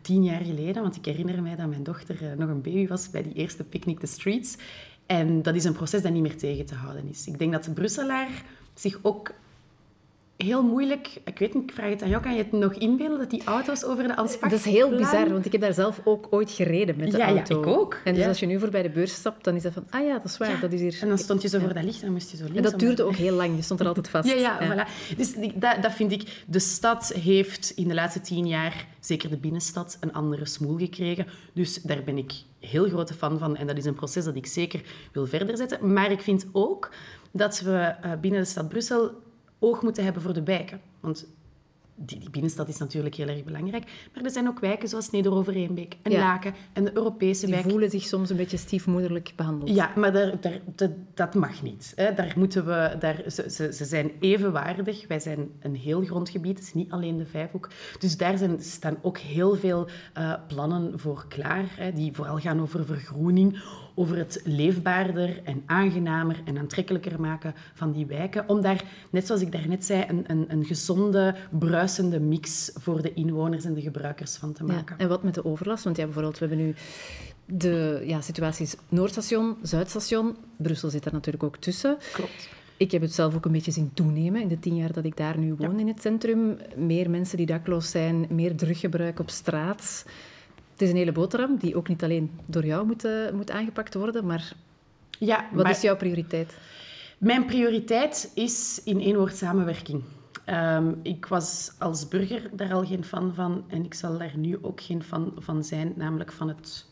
Tien 0.00 0.24
jaar 0.24 0.40
geleden, 0.40 0.82
want 0.82 0.96
ik 0.96 1.04
herinner 1.04 1.42
mij 1.42 1.56
dat 1.56 1.68
mijn 1.68 1.82
dochter 1.82 2.30
eh, 2.30 2.38
nog 2.38 2.48
een 2.48 2.62
baby 2.62 2.86
was 2.86 3.10
bij 3.10 3.22
die 3.22 3.32
eerste 3.32 3.64
Picnic 3.64 4.00
the 4.00 4.06
Streets. 4.06 4.56
En 5.06 5.42
dat 5.42 5.54
is 5.54 5.64
een 5.64 5.72
proces 5.72 6.02
dat 6.02 6.12
niet 6.12 6.22
meer 6.22 6.36
tegen 6.36 6.66
te 6.66 6.74
houden 6.74 7.08
is. 7.08 7.26
Ik 7.26 7.38
denk 7.38 7.52
dat 7.52 7.64
de 7.64 7.70
Brusselaar 7.70 8.28
zich 8.74 8.98
ook 9.02 9.32
heel 10.36 10.62
moeilijk... 10.62 11.20
Ik 11.24 11.38
weet 11.38 11.54
niet, 11.54 11.62
ik 11.62 11.72
vraag 11.74 11.90
het 11.90 12.02
aan 12.02 12.08
jou. 12.08 12.22
Kan 12.22 12.32
je 12.32 12.38
het 12.38 12.52
nog 12.52 12.72
inbeelden 12.74 13.18
dat 13.18 13.30
die 13.30 13.44
auto's 13.44 13.84
over 13.84 14.06
de 14.06 14.16
Anspach 14.16 14.50
Dat 14.50 14.58
is 14.58 14.64
heel 14.64 14.90
bizar, 14.96 15.28
want 15.32 15.46
ik 15.46 15.52
heb 15.52 15.60
daar 15.60 15.74
zelf 15.74 16.00
ook 16.04 16.26
ooit 16.30 16.50
gereden 16.50 16.96
met 16.96 17.10
de 17.10 17.16
Ja, 17.18 17.28
ja, 17.28 17.34
auto. 17.36 17.60
ik 17.60 17.66
ook. 17.66 18.00
En 18.04 18.14
dus 18.14 18.22
Ja. 18.22 18.28
als 18.28 18.40
je 18.40 18.46
nu 18.46 18.58
voorbij 18.58 18.82
de 18.82 18.90
beurs 18.90 19.12
stapt, 19.14 19.44
dan 19.44 19.54
is 19.54 19.62
dat 19.62 19.72
van, 19.72 19.86
ah 19.90 20.06
ja, 20.06 20.12
dat 20.12 20.24
is 20.24 20.38
waar, 20.38 20.60
dat 20.60 20.72
is 20.72 20.80
hier... 20.80 20.98
En 21.00 21.08
dan 21.08 21.18
stond 21.18 21.42
je 21.42 21.48
zo 21.48 21.58
voor 21.58 21.74
dat 21.74 21.84
licht 21.84 22.02
en 22.02 22.12
moest 22.12 22.30
je 22.30 22.36
zo 22.36 22.42
links. 22.42 22.58
En 22.58 22.62
dat 22.62 22.78
duurde 22.78 23.02
ook 23.02 23.16
heel 23.16 23.34
lang, 23.34 23.56
je 23.56 23.62
stond 23.62 23.80
er 23.80 23.86
altijd 23.86 24.08
vast. 24.08 24.28
Ja, 24.28 24.34
ja, 24.34 24.58
voilà. 24.60 25.16
Dus 25.16 25.34
dat, 25.54 25.82
dat 25.82 25.92
vind 25.92 26.12
ik... 26.12 26.42
De 26.46 26.58
stad 26.58 27.12
heeft 27.12 27.72
in 27.76 27.88
de 27.88 27.94
laatste 27.94 28.20
tien 28.20 28.46
jaar, 28.46 28.86
zeker 29.00 29.30
de 29.30 29.36
binnenstad, 29.36 29.96
een 30.00 30.12
andere 30.12 30.46
smoel 30.46 30.78
gekregen. 30.78 31.26
Dus 31.52 31.82
daar 31.82 32.02
ben 32.04 32.18
ik 32.18 32.32
heel 32.60 32.88
grote 32.88 33.14
fan 33.14 33.38
van. 33.38 33.56
En 33.56 33.66
dat 33.66 33.76
is 33.76 33.84
een 33.84 33.94
proces 33.94 34.24
dat 34.24 34.36
ik 34.36 34.46
zeker 34.46 34.80
wil 35.12 35.26
verder 35.26 35.56
zetten. 35.56 35.92
Maar 35.92 36.10
ik 36.10 36.20
vind 36.20 36.46
ook 36.52 36.90
dat 37.30 37.60
we 37.60 37.76
eh, 38.00 38.10
binnen 38.20 38.40
de 38.40 38.46
stad 38.46 38.68
Brussel 38.68 39.22
oog 39.64 39.82
moeten 39.82 40.04
hebben 40.04 40.22
voor 40.22 40.32
de 40.34 40.42
wijken. 40.42 40.80
Want 41.00 41.26
die, 41.96 42.18
die 42.18 42.30
binnenstad 42.30 42.68
is 42.68 42.78
natuurlijk 42.78 43.14
heel 43.14 43.28
erg 43.28 43.44
belangrijk. 43.44 44.08
Maar 44.14 44.24
er 44.24 44.30
zijn 44.30 44.48
ook 44.48 44.60
wijken 44.60 44.88
zoals 44.88 45.10
Neder-Overeenbeek 45.10 45.96
en 46.02 46.10
Ja. 46.12 46.18
Laken 46.18 46.54
en 46.72 46.84
de 46.84 46.90
Europese 46.96 47.46
Die 47.46 47.54
wijk. 47.54 47.68
voelen 47.70 47.90
zich 47.90 48.02
soms 48.02 48.30
een 48.30 48.36
beetje 48.36 48.56
stiefmoederlijk 48.56 49.32
behandeld. 49.36 49.70
Ja, 49.70 49.90
maar 49.96 50.12
daar, 50.12 50.40
daar, 50.40 50.60
dat, 50.74 50.90
dat 51.14 51.34
mag 51.34 51.62
niet. 51.62 51.92
Hè. 51.96 52.14
Daar 52.14 52.32
moeten 52.36 52.66
we, 52.66 52.96
daar, 52.98 53.22
ze, 53.30 53.50
ze, 53.50 53.72
ze 53.72 53.84
zijn 53.84 54.10
evenwaardig. 54.20 55.06
Wij 55.08 55.20
zijn 55.20 55.48
een 55.60 55.76
heel 55.76 56.02
grondgebied, 56.04 56.58
het 56.58 56.66
is 56.66 56.74
niet 56.74 56.90
alleen 56.90 57.16
de 57.18 57.26
Vijfhoek. 57.26 57.68
Dus 57.98 58.16
daar 58.16 58.38
zijn, 58.38 58.60
staan 58.62 58.96
ook 59.02 59.18
heel 59.18 59.56
veel 59.56 59.88
eh, 60.12 60.34
plannen 60.48 60.98
voor 60.98 61.24
klaar, 61.28 61.64
hè, 61.76 61.92
die 61.92 62.12
vooral 62.12 62.38
gaan 62.38 62.60
over 62.60 62.84
vergroening, 62.84 63.62
over 63.94 64.16
het 64.16 64.40
leefbaarder 64.44 65.40
en 65.44 65.62
aangenamer 65.66 66.36
en 66.44 66.58
aantrekkelijker 66.58 67.20
maken 67.20 67.54
van 67.74 67.92
die 67.92 68.06
wijken. 68.06 68.48
Om 68.48 68.60
daar, 68.60 68.84
net 69.10 69.26
zoals 69.26 69.42
ik 69.42 69.52
daarnet 69.52 69.84
zei, 69.84 70.04
een, 70.08 70.24
een, 70.26 70.44
een 70.48 70.64
gezonde, 70.64 71.34
bruisende 71.50 72.20
mix 72.20 72.70
voor 72.74 73.02
de 73.02 73.14
inwoners 73.14 73.64
en 73.64 73.74
de 73.74 73.80
gebruikers 73.80 74.36
van 74.36 74.52
te 74.52 74.66
Ja, 74.66 74.72
maken. 74.72 74.98
En 74.98 75.08
wat 75.08 75.22
met 75.22 75.34
de 75.34 75.44
overlast? 75.44 75.84
Want 75.84 75.96
ja, 75.96 76.04
bijvoorbeeld, 76.04 76.38
we 76.38 76.46
hebben 76.46 76.66
nu 76.66 76.74
de 77.46 78.02
ja, 78.06 78.20
situaties 78.20 78.76
Noordstation, 78.88 79.56
Zuidstation. 79.62 80.36
Brussel 80.56 80.90
zit 80.90 81.04
daar 81.04 81.12
natuurlijk 81.12 81.44
ook 81.44 81.56
tussen. 81.56 81.96
Klopt. 82.12 82.48
Ik 82.76 82.90
heb 82.90 83.02
het 83.02 83.14
zelf 83.14 83.34
ook 83.34 83.44
een 83.44 83.52
beetje 83.52 83.70
zien 83.70 83.90
toenemen 83.94 84.42
in 84.42 84.48
de 84.48 84.58
tien 84.58 84.76
jaar 84.76 84.92
dat 84.92 85.04
ik 85.04 85.16
daar 85.16 85.38
nu 85.38 85.54
woon 85.54 85.78
in 85.80 85.88
het 85.88 86.00
centrum. 86.00 86.58
Meer 86.76 87.10
mensen 87.10 87.36
die 87.36 87.46
dakloos 87.46 87.90
zijn, 87.90 88.26
meer 88.30 88.56
druggebruik 88.56 89.20
op 89.20 89.30
straat. 89.30 90.04
Het 90.74 90.82
is 90.82 90.90
een 90.90 90.96
hele 90.96 91.12
boterham 91.12 91.56
die 91.56 91.76
ook 91.76 91.88
niet 91.88 92.02
alleen 92.02 92.30
door 92.46 92.66
jou 92.66 92.86
moet, 92.86 93.04
eh, 93.04 93.30
moet 93.32 93.50
aangepakt 93.50 93.94
worden, 93.94 94.26
maar 94.26 94.52
Ja, 95.18 95.48
wat 95.52 95.62
maar- 95.62 95.72
is 95.72 95.80
jouw 95.80 95.96
prioriteit? 95.96 96.56
Mijn 97.18 97.44
prioriteit 97.46 98.30
is 98.34 98.80
in 98.84 99.00
één 99.00 99.16
woord 99.16 99.36
samenwerking. 99.36 100.02
Ehm, 100.44 100.92
ik 101.02 101.26
was 101.26 101.72
als 101.78 102.08
burger 102.08 102.50
daar 102.52 102.72
al 102.72 102.84
geen 102.86 103.04
fan 103.04 103.34
van 103.34 103.64
en 103.68 103.84
ik 103.84 103.94
zal 103.94 104.18
daar 104.18 104.36
nu 104.36 104.58
ook 104.62 104.80
geen 104.80 105.02
fan 105.02 105.32
van 105.38 105.64
zijn, 105.64 105.92
namelijk 105.96 106.32
van 106.32 106.48
het 106.48 106.86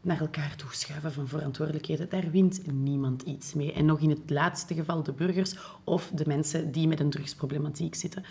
naar 0.00 0.20
elkaar 0.20 0.56
toeschuiven 0.56 1.12
van 1.12 1.28
verantwoordelijkheden. 1.28 2.08
Daar 2.08 2.30
wint 2.30 2.60
niemand 2.72 3.22
iets 3.22 3.54
mee. 3.54 3.72
En 3.72 3.84
nog 3.84 4.00
in 4.00 4.10
het 4.10 4.30
laatste 4.30 4.74
geval 4.74 5.02
de 5.02 5.12
burgers 5.12 5.54
of 5.84 6.10
de 6.14 6.24
mensen 6.26 6.72
die 6.72 6.88
met 6.88 7.00
een 7.00 7.10
drugsproblematiek 7.10 7.94
zitten. 7.94 8.24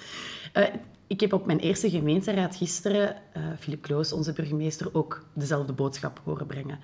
Eh, 0.53 0.63
ik 1.13 1.19
heb 1.19 1.33
op 1.33 1.45
mijn 1.45 1.59
eerste 1.59 1.89
gemeenteraad 1.89 2.55
gisteren 2.55 3.15
Philip 3.59 3.81
Kloos, 3.81 4.13
onze 4.13 4.33
burgemeester, 4.33 4.89
ook 4.93 5.25
dezelfde 5.33 5.73
boodschap 5.73 6.21
horen 6.23 6.45
brengen. 6.45 6.79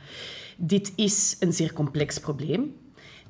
Dit 0.58 0.94
is 0.96 1.38
een 1.40 1.54
zeer 1.54 1.74
complex 1.74 2.20
probleem. 2.20 2.76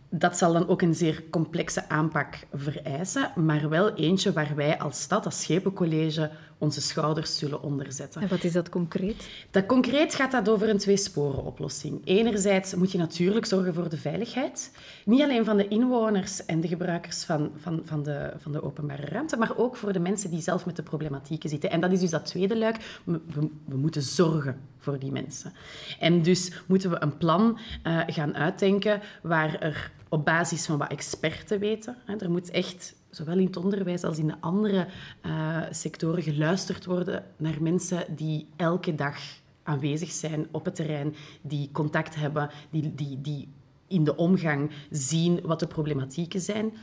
Dat 0.09 0.37
zal 0.37 0.53
dan 0.53 0.67
ook 0.67 0.81
een 0.81 0.95
zeer 0.95 1.23
complexe 1.29 1.89
aanpak 1.89 2.39
vereisen, 2.53 3.31
maar 3.35 3.69
wel 3.69 3.93
eentje 3.93 4.33
waar 4.33 4.55
wij 4.55 4.79
als 4.79 5.01
stad, 5.01 5.25
als 5.25 5.41
Schepencollege, 5.41 6.31
onze 6.59 6.81
schouders 6.81 7.37
zullen 7.37 7.61
onderzetten. 7.61 8.21
En 8.21 8.27
wat 8.27 8.43
is 8.43 8.51
dat 8.51 8.69
concreet? 8.69 9.29
Dat 9.51 9.65
concreet 9.65 10.15
gaat 10.15 10.31
dat 10.31 10.49
over 10.49 10.69
een 10.69 10.77
tweesporenoplossing. 10.77 12.01
Enerzijds 12.03 12.75
moet 12.75 12.91
je 12.91 12.97
natuurlijk 12.97 13.45
zorgen 13.45 13.73
voor 13.73 13.89
de 13.89 13.97
veiligheid. 13.97 14.71
Niet 15.05 15.21
alleen 15.21 15.45
van 15.45 15.57
de 15.57 15.67
inwoners 15.67 16.45
en 16.45 16.61
de 16.61 16.67
gebruikers 16.67 17.23
van, 17.23 17.51
van, 17.57 17.81
van, 17.85 18.03
de, 18.03 18.33
van 18.37 18.51
de 18.51 18.63
openbare 18.63 19.05
ruimte, 19.05 19.37
maar 19.37 19.57
ook 19.57 19.75
voor 19.75 19.93
de 19.93 19.99
mensen 19.99 20.29
die 20.29 20.41
zelf 20.41 20.65
met 20.65 20.75
de 20.75 20.83
problematieken 20.83 21.49
zitten. 21.49 21.71
En 21.71 21.81
dat 21.81 21.91
is 21.91 21.99
dus 21.99 22.09
dat 22.09 22.25
tweede 22.25 22.57
luik. 22.57 22.99
We, 23.03 23.75
moeten 23.75 24.01
zorgen 24.01 24.59
voor 24.77 24.99
die 24.99 25.11
mensen. 25.11 25.53
En 25.99 26.21
dus 26.21 26.51
moeten 26.65 26.89
we 26.89 27.01
een 27.01 27.17
plan 27.17 27.59
eh, 27.83 27.99
gaan 28.07 28.35
uitdenken 28.35 29.01
waar 29.21 29.59
er 29.59 29.91
op 30.09 30.25
basis 30.25 30.65
van 30.65 30.77
wat 30.77 30.91
experten 30.91 31.59
weten, 31.59 31.97
hè, 32.05 32.15
er 32.15 32.31
moet 32.31 32.51
echt 32.51 32.95
zowel 33.09 33.37
in 33.37 33.45
het 33.45 33.57
onderwijs 33.57 34.03
als 34.03 34.17
in 34.17 34.27
de 34.27 34.37
andere 34.39 34.87
eh, 35.21 35.61
sectoren 35.69 36.23
geluisterd 36.23 36.85
worden 36.85 37.23
naar 37.37 37.61
mensen 37.61 38.15
die 38.15 38.47
elke 38.55 38.95
dag 38.95 39.17
aanwezig 39.63 40.11
zijn 40.11 40.47
op 40.51 40.65
het 40.65 40.75
terrein, 40.75 41.15
die 41.41 41.69
contact 41.71 42.15
hebben, 42.15 42.49
die, 42.69 42.95
die, 42.95 43.21
die 43.21 43.47
in 43.87 44.03
de 44.03 44.15
omgang 44.15 44.71
zien 44.89 45.39
wat 45.43 45.59
de 45.59 45.67
problematieken 45.67 46.41
zijn. 46.41 46.73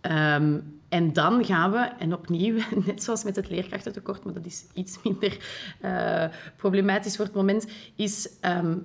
Ehm, 0.00 0.60
en 0.88 1.12
dan 1.12 1.44
gaan 1.44 1.70
we, 1.70 1.78
en 1.78 2.12
opnieuw, 2.12 2.60
net 2.86 3.02
zoals 3.02 3.24
met 3.24 3.36
het 3.36 3.50
leerkrachtentekort, 3.50 4.24
maar 4.24 4.34
dat 4.34 4.46
is 4.46 4.64
iets 4.74 5.02
minder 5.02 5.38
eh, 5.80 6.24
problematisch 6.56 7.16
voor 7.16 7.24
het 7.24 7.34
moment, 7.34 7.66
is 7.94 8.30
ehm, 8.40 8.76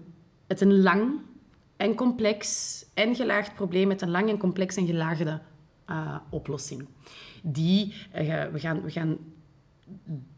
het 0.48 0.62
een 0.62 0.82
lang 0.82 1.20
en 1.78 1.96
complex 1.96 2.86
en 2.94 3.16
gelaagd 3.16 3.54
probleem 3.54 3.88
met 3.88 4.02
een 4.02 4.12
lang 4.12 4.30
en 4.30 4.38
complex 4.38 4.76
en 4.76 4.86
gelaagde 4.86 5.42
eh, 5.94 6.16
oplossing. 6.30 6.86
Die, 7.44 7.94
eh, 8.12 8.46
we, 8.46 8.60
gaan, 8.60 8.82
we 8.82 8.92
gaan 8.92 9.18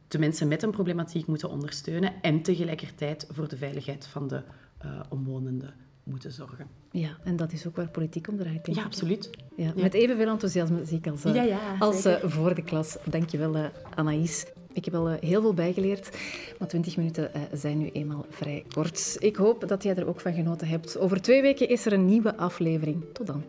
de 0.08 0.20
mensen 0.20 0.48
met 0.48 0.63
een 0.63 0.72
problematiek 0.72 1.28
moeten 1.28 1.50
ondersteunen 1.50 2.13
en 2.22 2.41
tegelijkertijd 2.41 3.28
voor 3.32 3.48
de 3.48 3.58
veiligheid 3.58 4.08
van 4.08 4.28
de 4.28 4.41
eh, 4.78 5.00
omwonenden 5.10 5.74
moeten 6.04 6.32
zorgen. 6.32 6.68
Ja, 6.91 7.18
en 7.24 7.36
dat 7.36 7.52
is 7.52 7.68
ook 7.68 7.76
waar 7.76 7.89
politiek 7.89 8.28
om 8.28 8.38
draait. 8.38 8.76
Ja, 8.76 8.84
absoluut. 8.84 9.30
Ja, 9.56 9.74
met 9.76 9.94
evenveel 9.94 10.28
enthousiasme 10.28 10.86
zie 10.86 10.98
ik 10.98 11.08
als, 11.08 11.24
Ja, 11.24 11.44
ja, 11.44 11.60
als 11.80 12.08
voor 12.24 12.56
de 12.56 12.63
klas. 12.63 12.98
Dankjewel, 13.10 13.56
uh, 13.56 13.65
Anaïs. 13.96 14.46
Ik 14.74 14.86
heb 14.86 14.94
al 14.94 15.08
heel 15.08 15.41
veel 15.41 15.54
bijgeleerd, 15.54 16.18
maar 16.60 16.68
20 16.68 16.98
minuten 16.98 17.32
zijn 17.54 17.78
nu 17.78 17.89
eenmaal 17.89 18.26
vrij 18.30 18.65
kort. 18.74 19.15
Ik 19.20 19.36
hoop 19.36 19.68
dat 19.68 19.84
jij 19.84 19.96
er 19.96 20.08
ook 20.08 20.20
van 20.20 20.34
genoten 20.34 20.68
hebt. 20.68 20.98
Over 20.98 21.22
twee 21.22 21.41
weken 21.41 21.70
is 21.70 21.86
er 21.86 21.94
een 21.94 22.06
nieuwe 22.06 22.38
aflevering. 22.38 23.04
Tot 23.13 23.28
dan. 23.28 23.44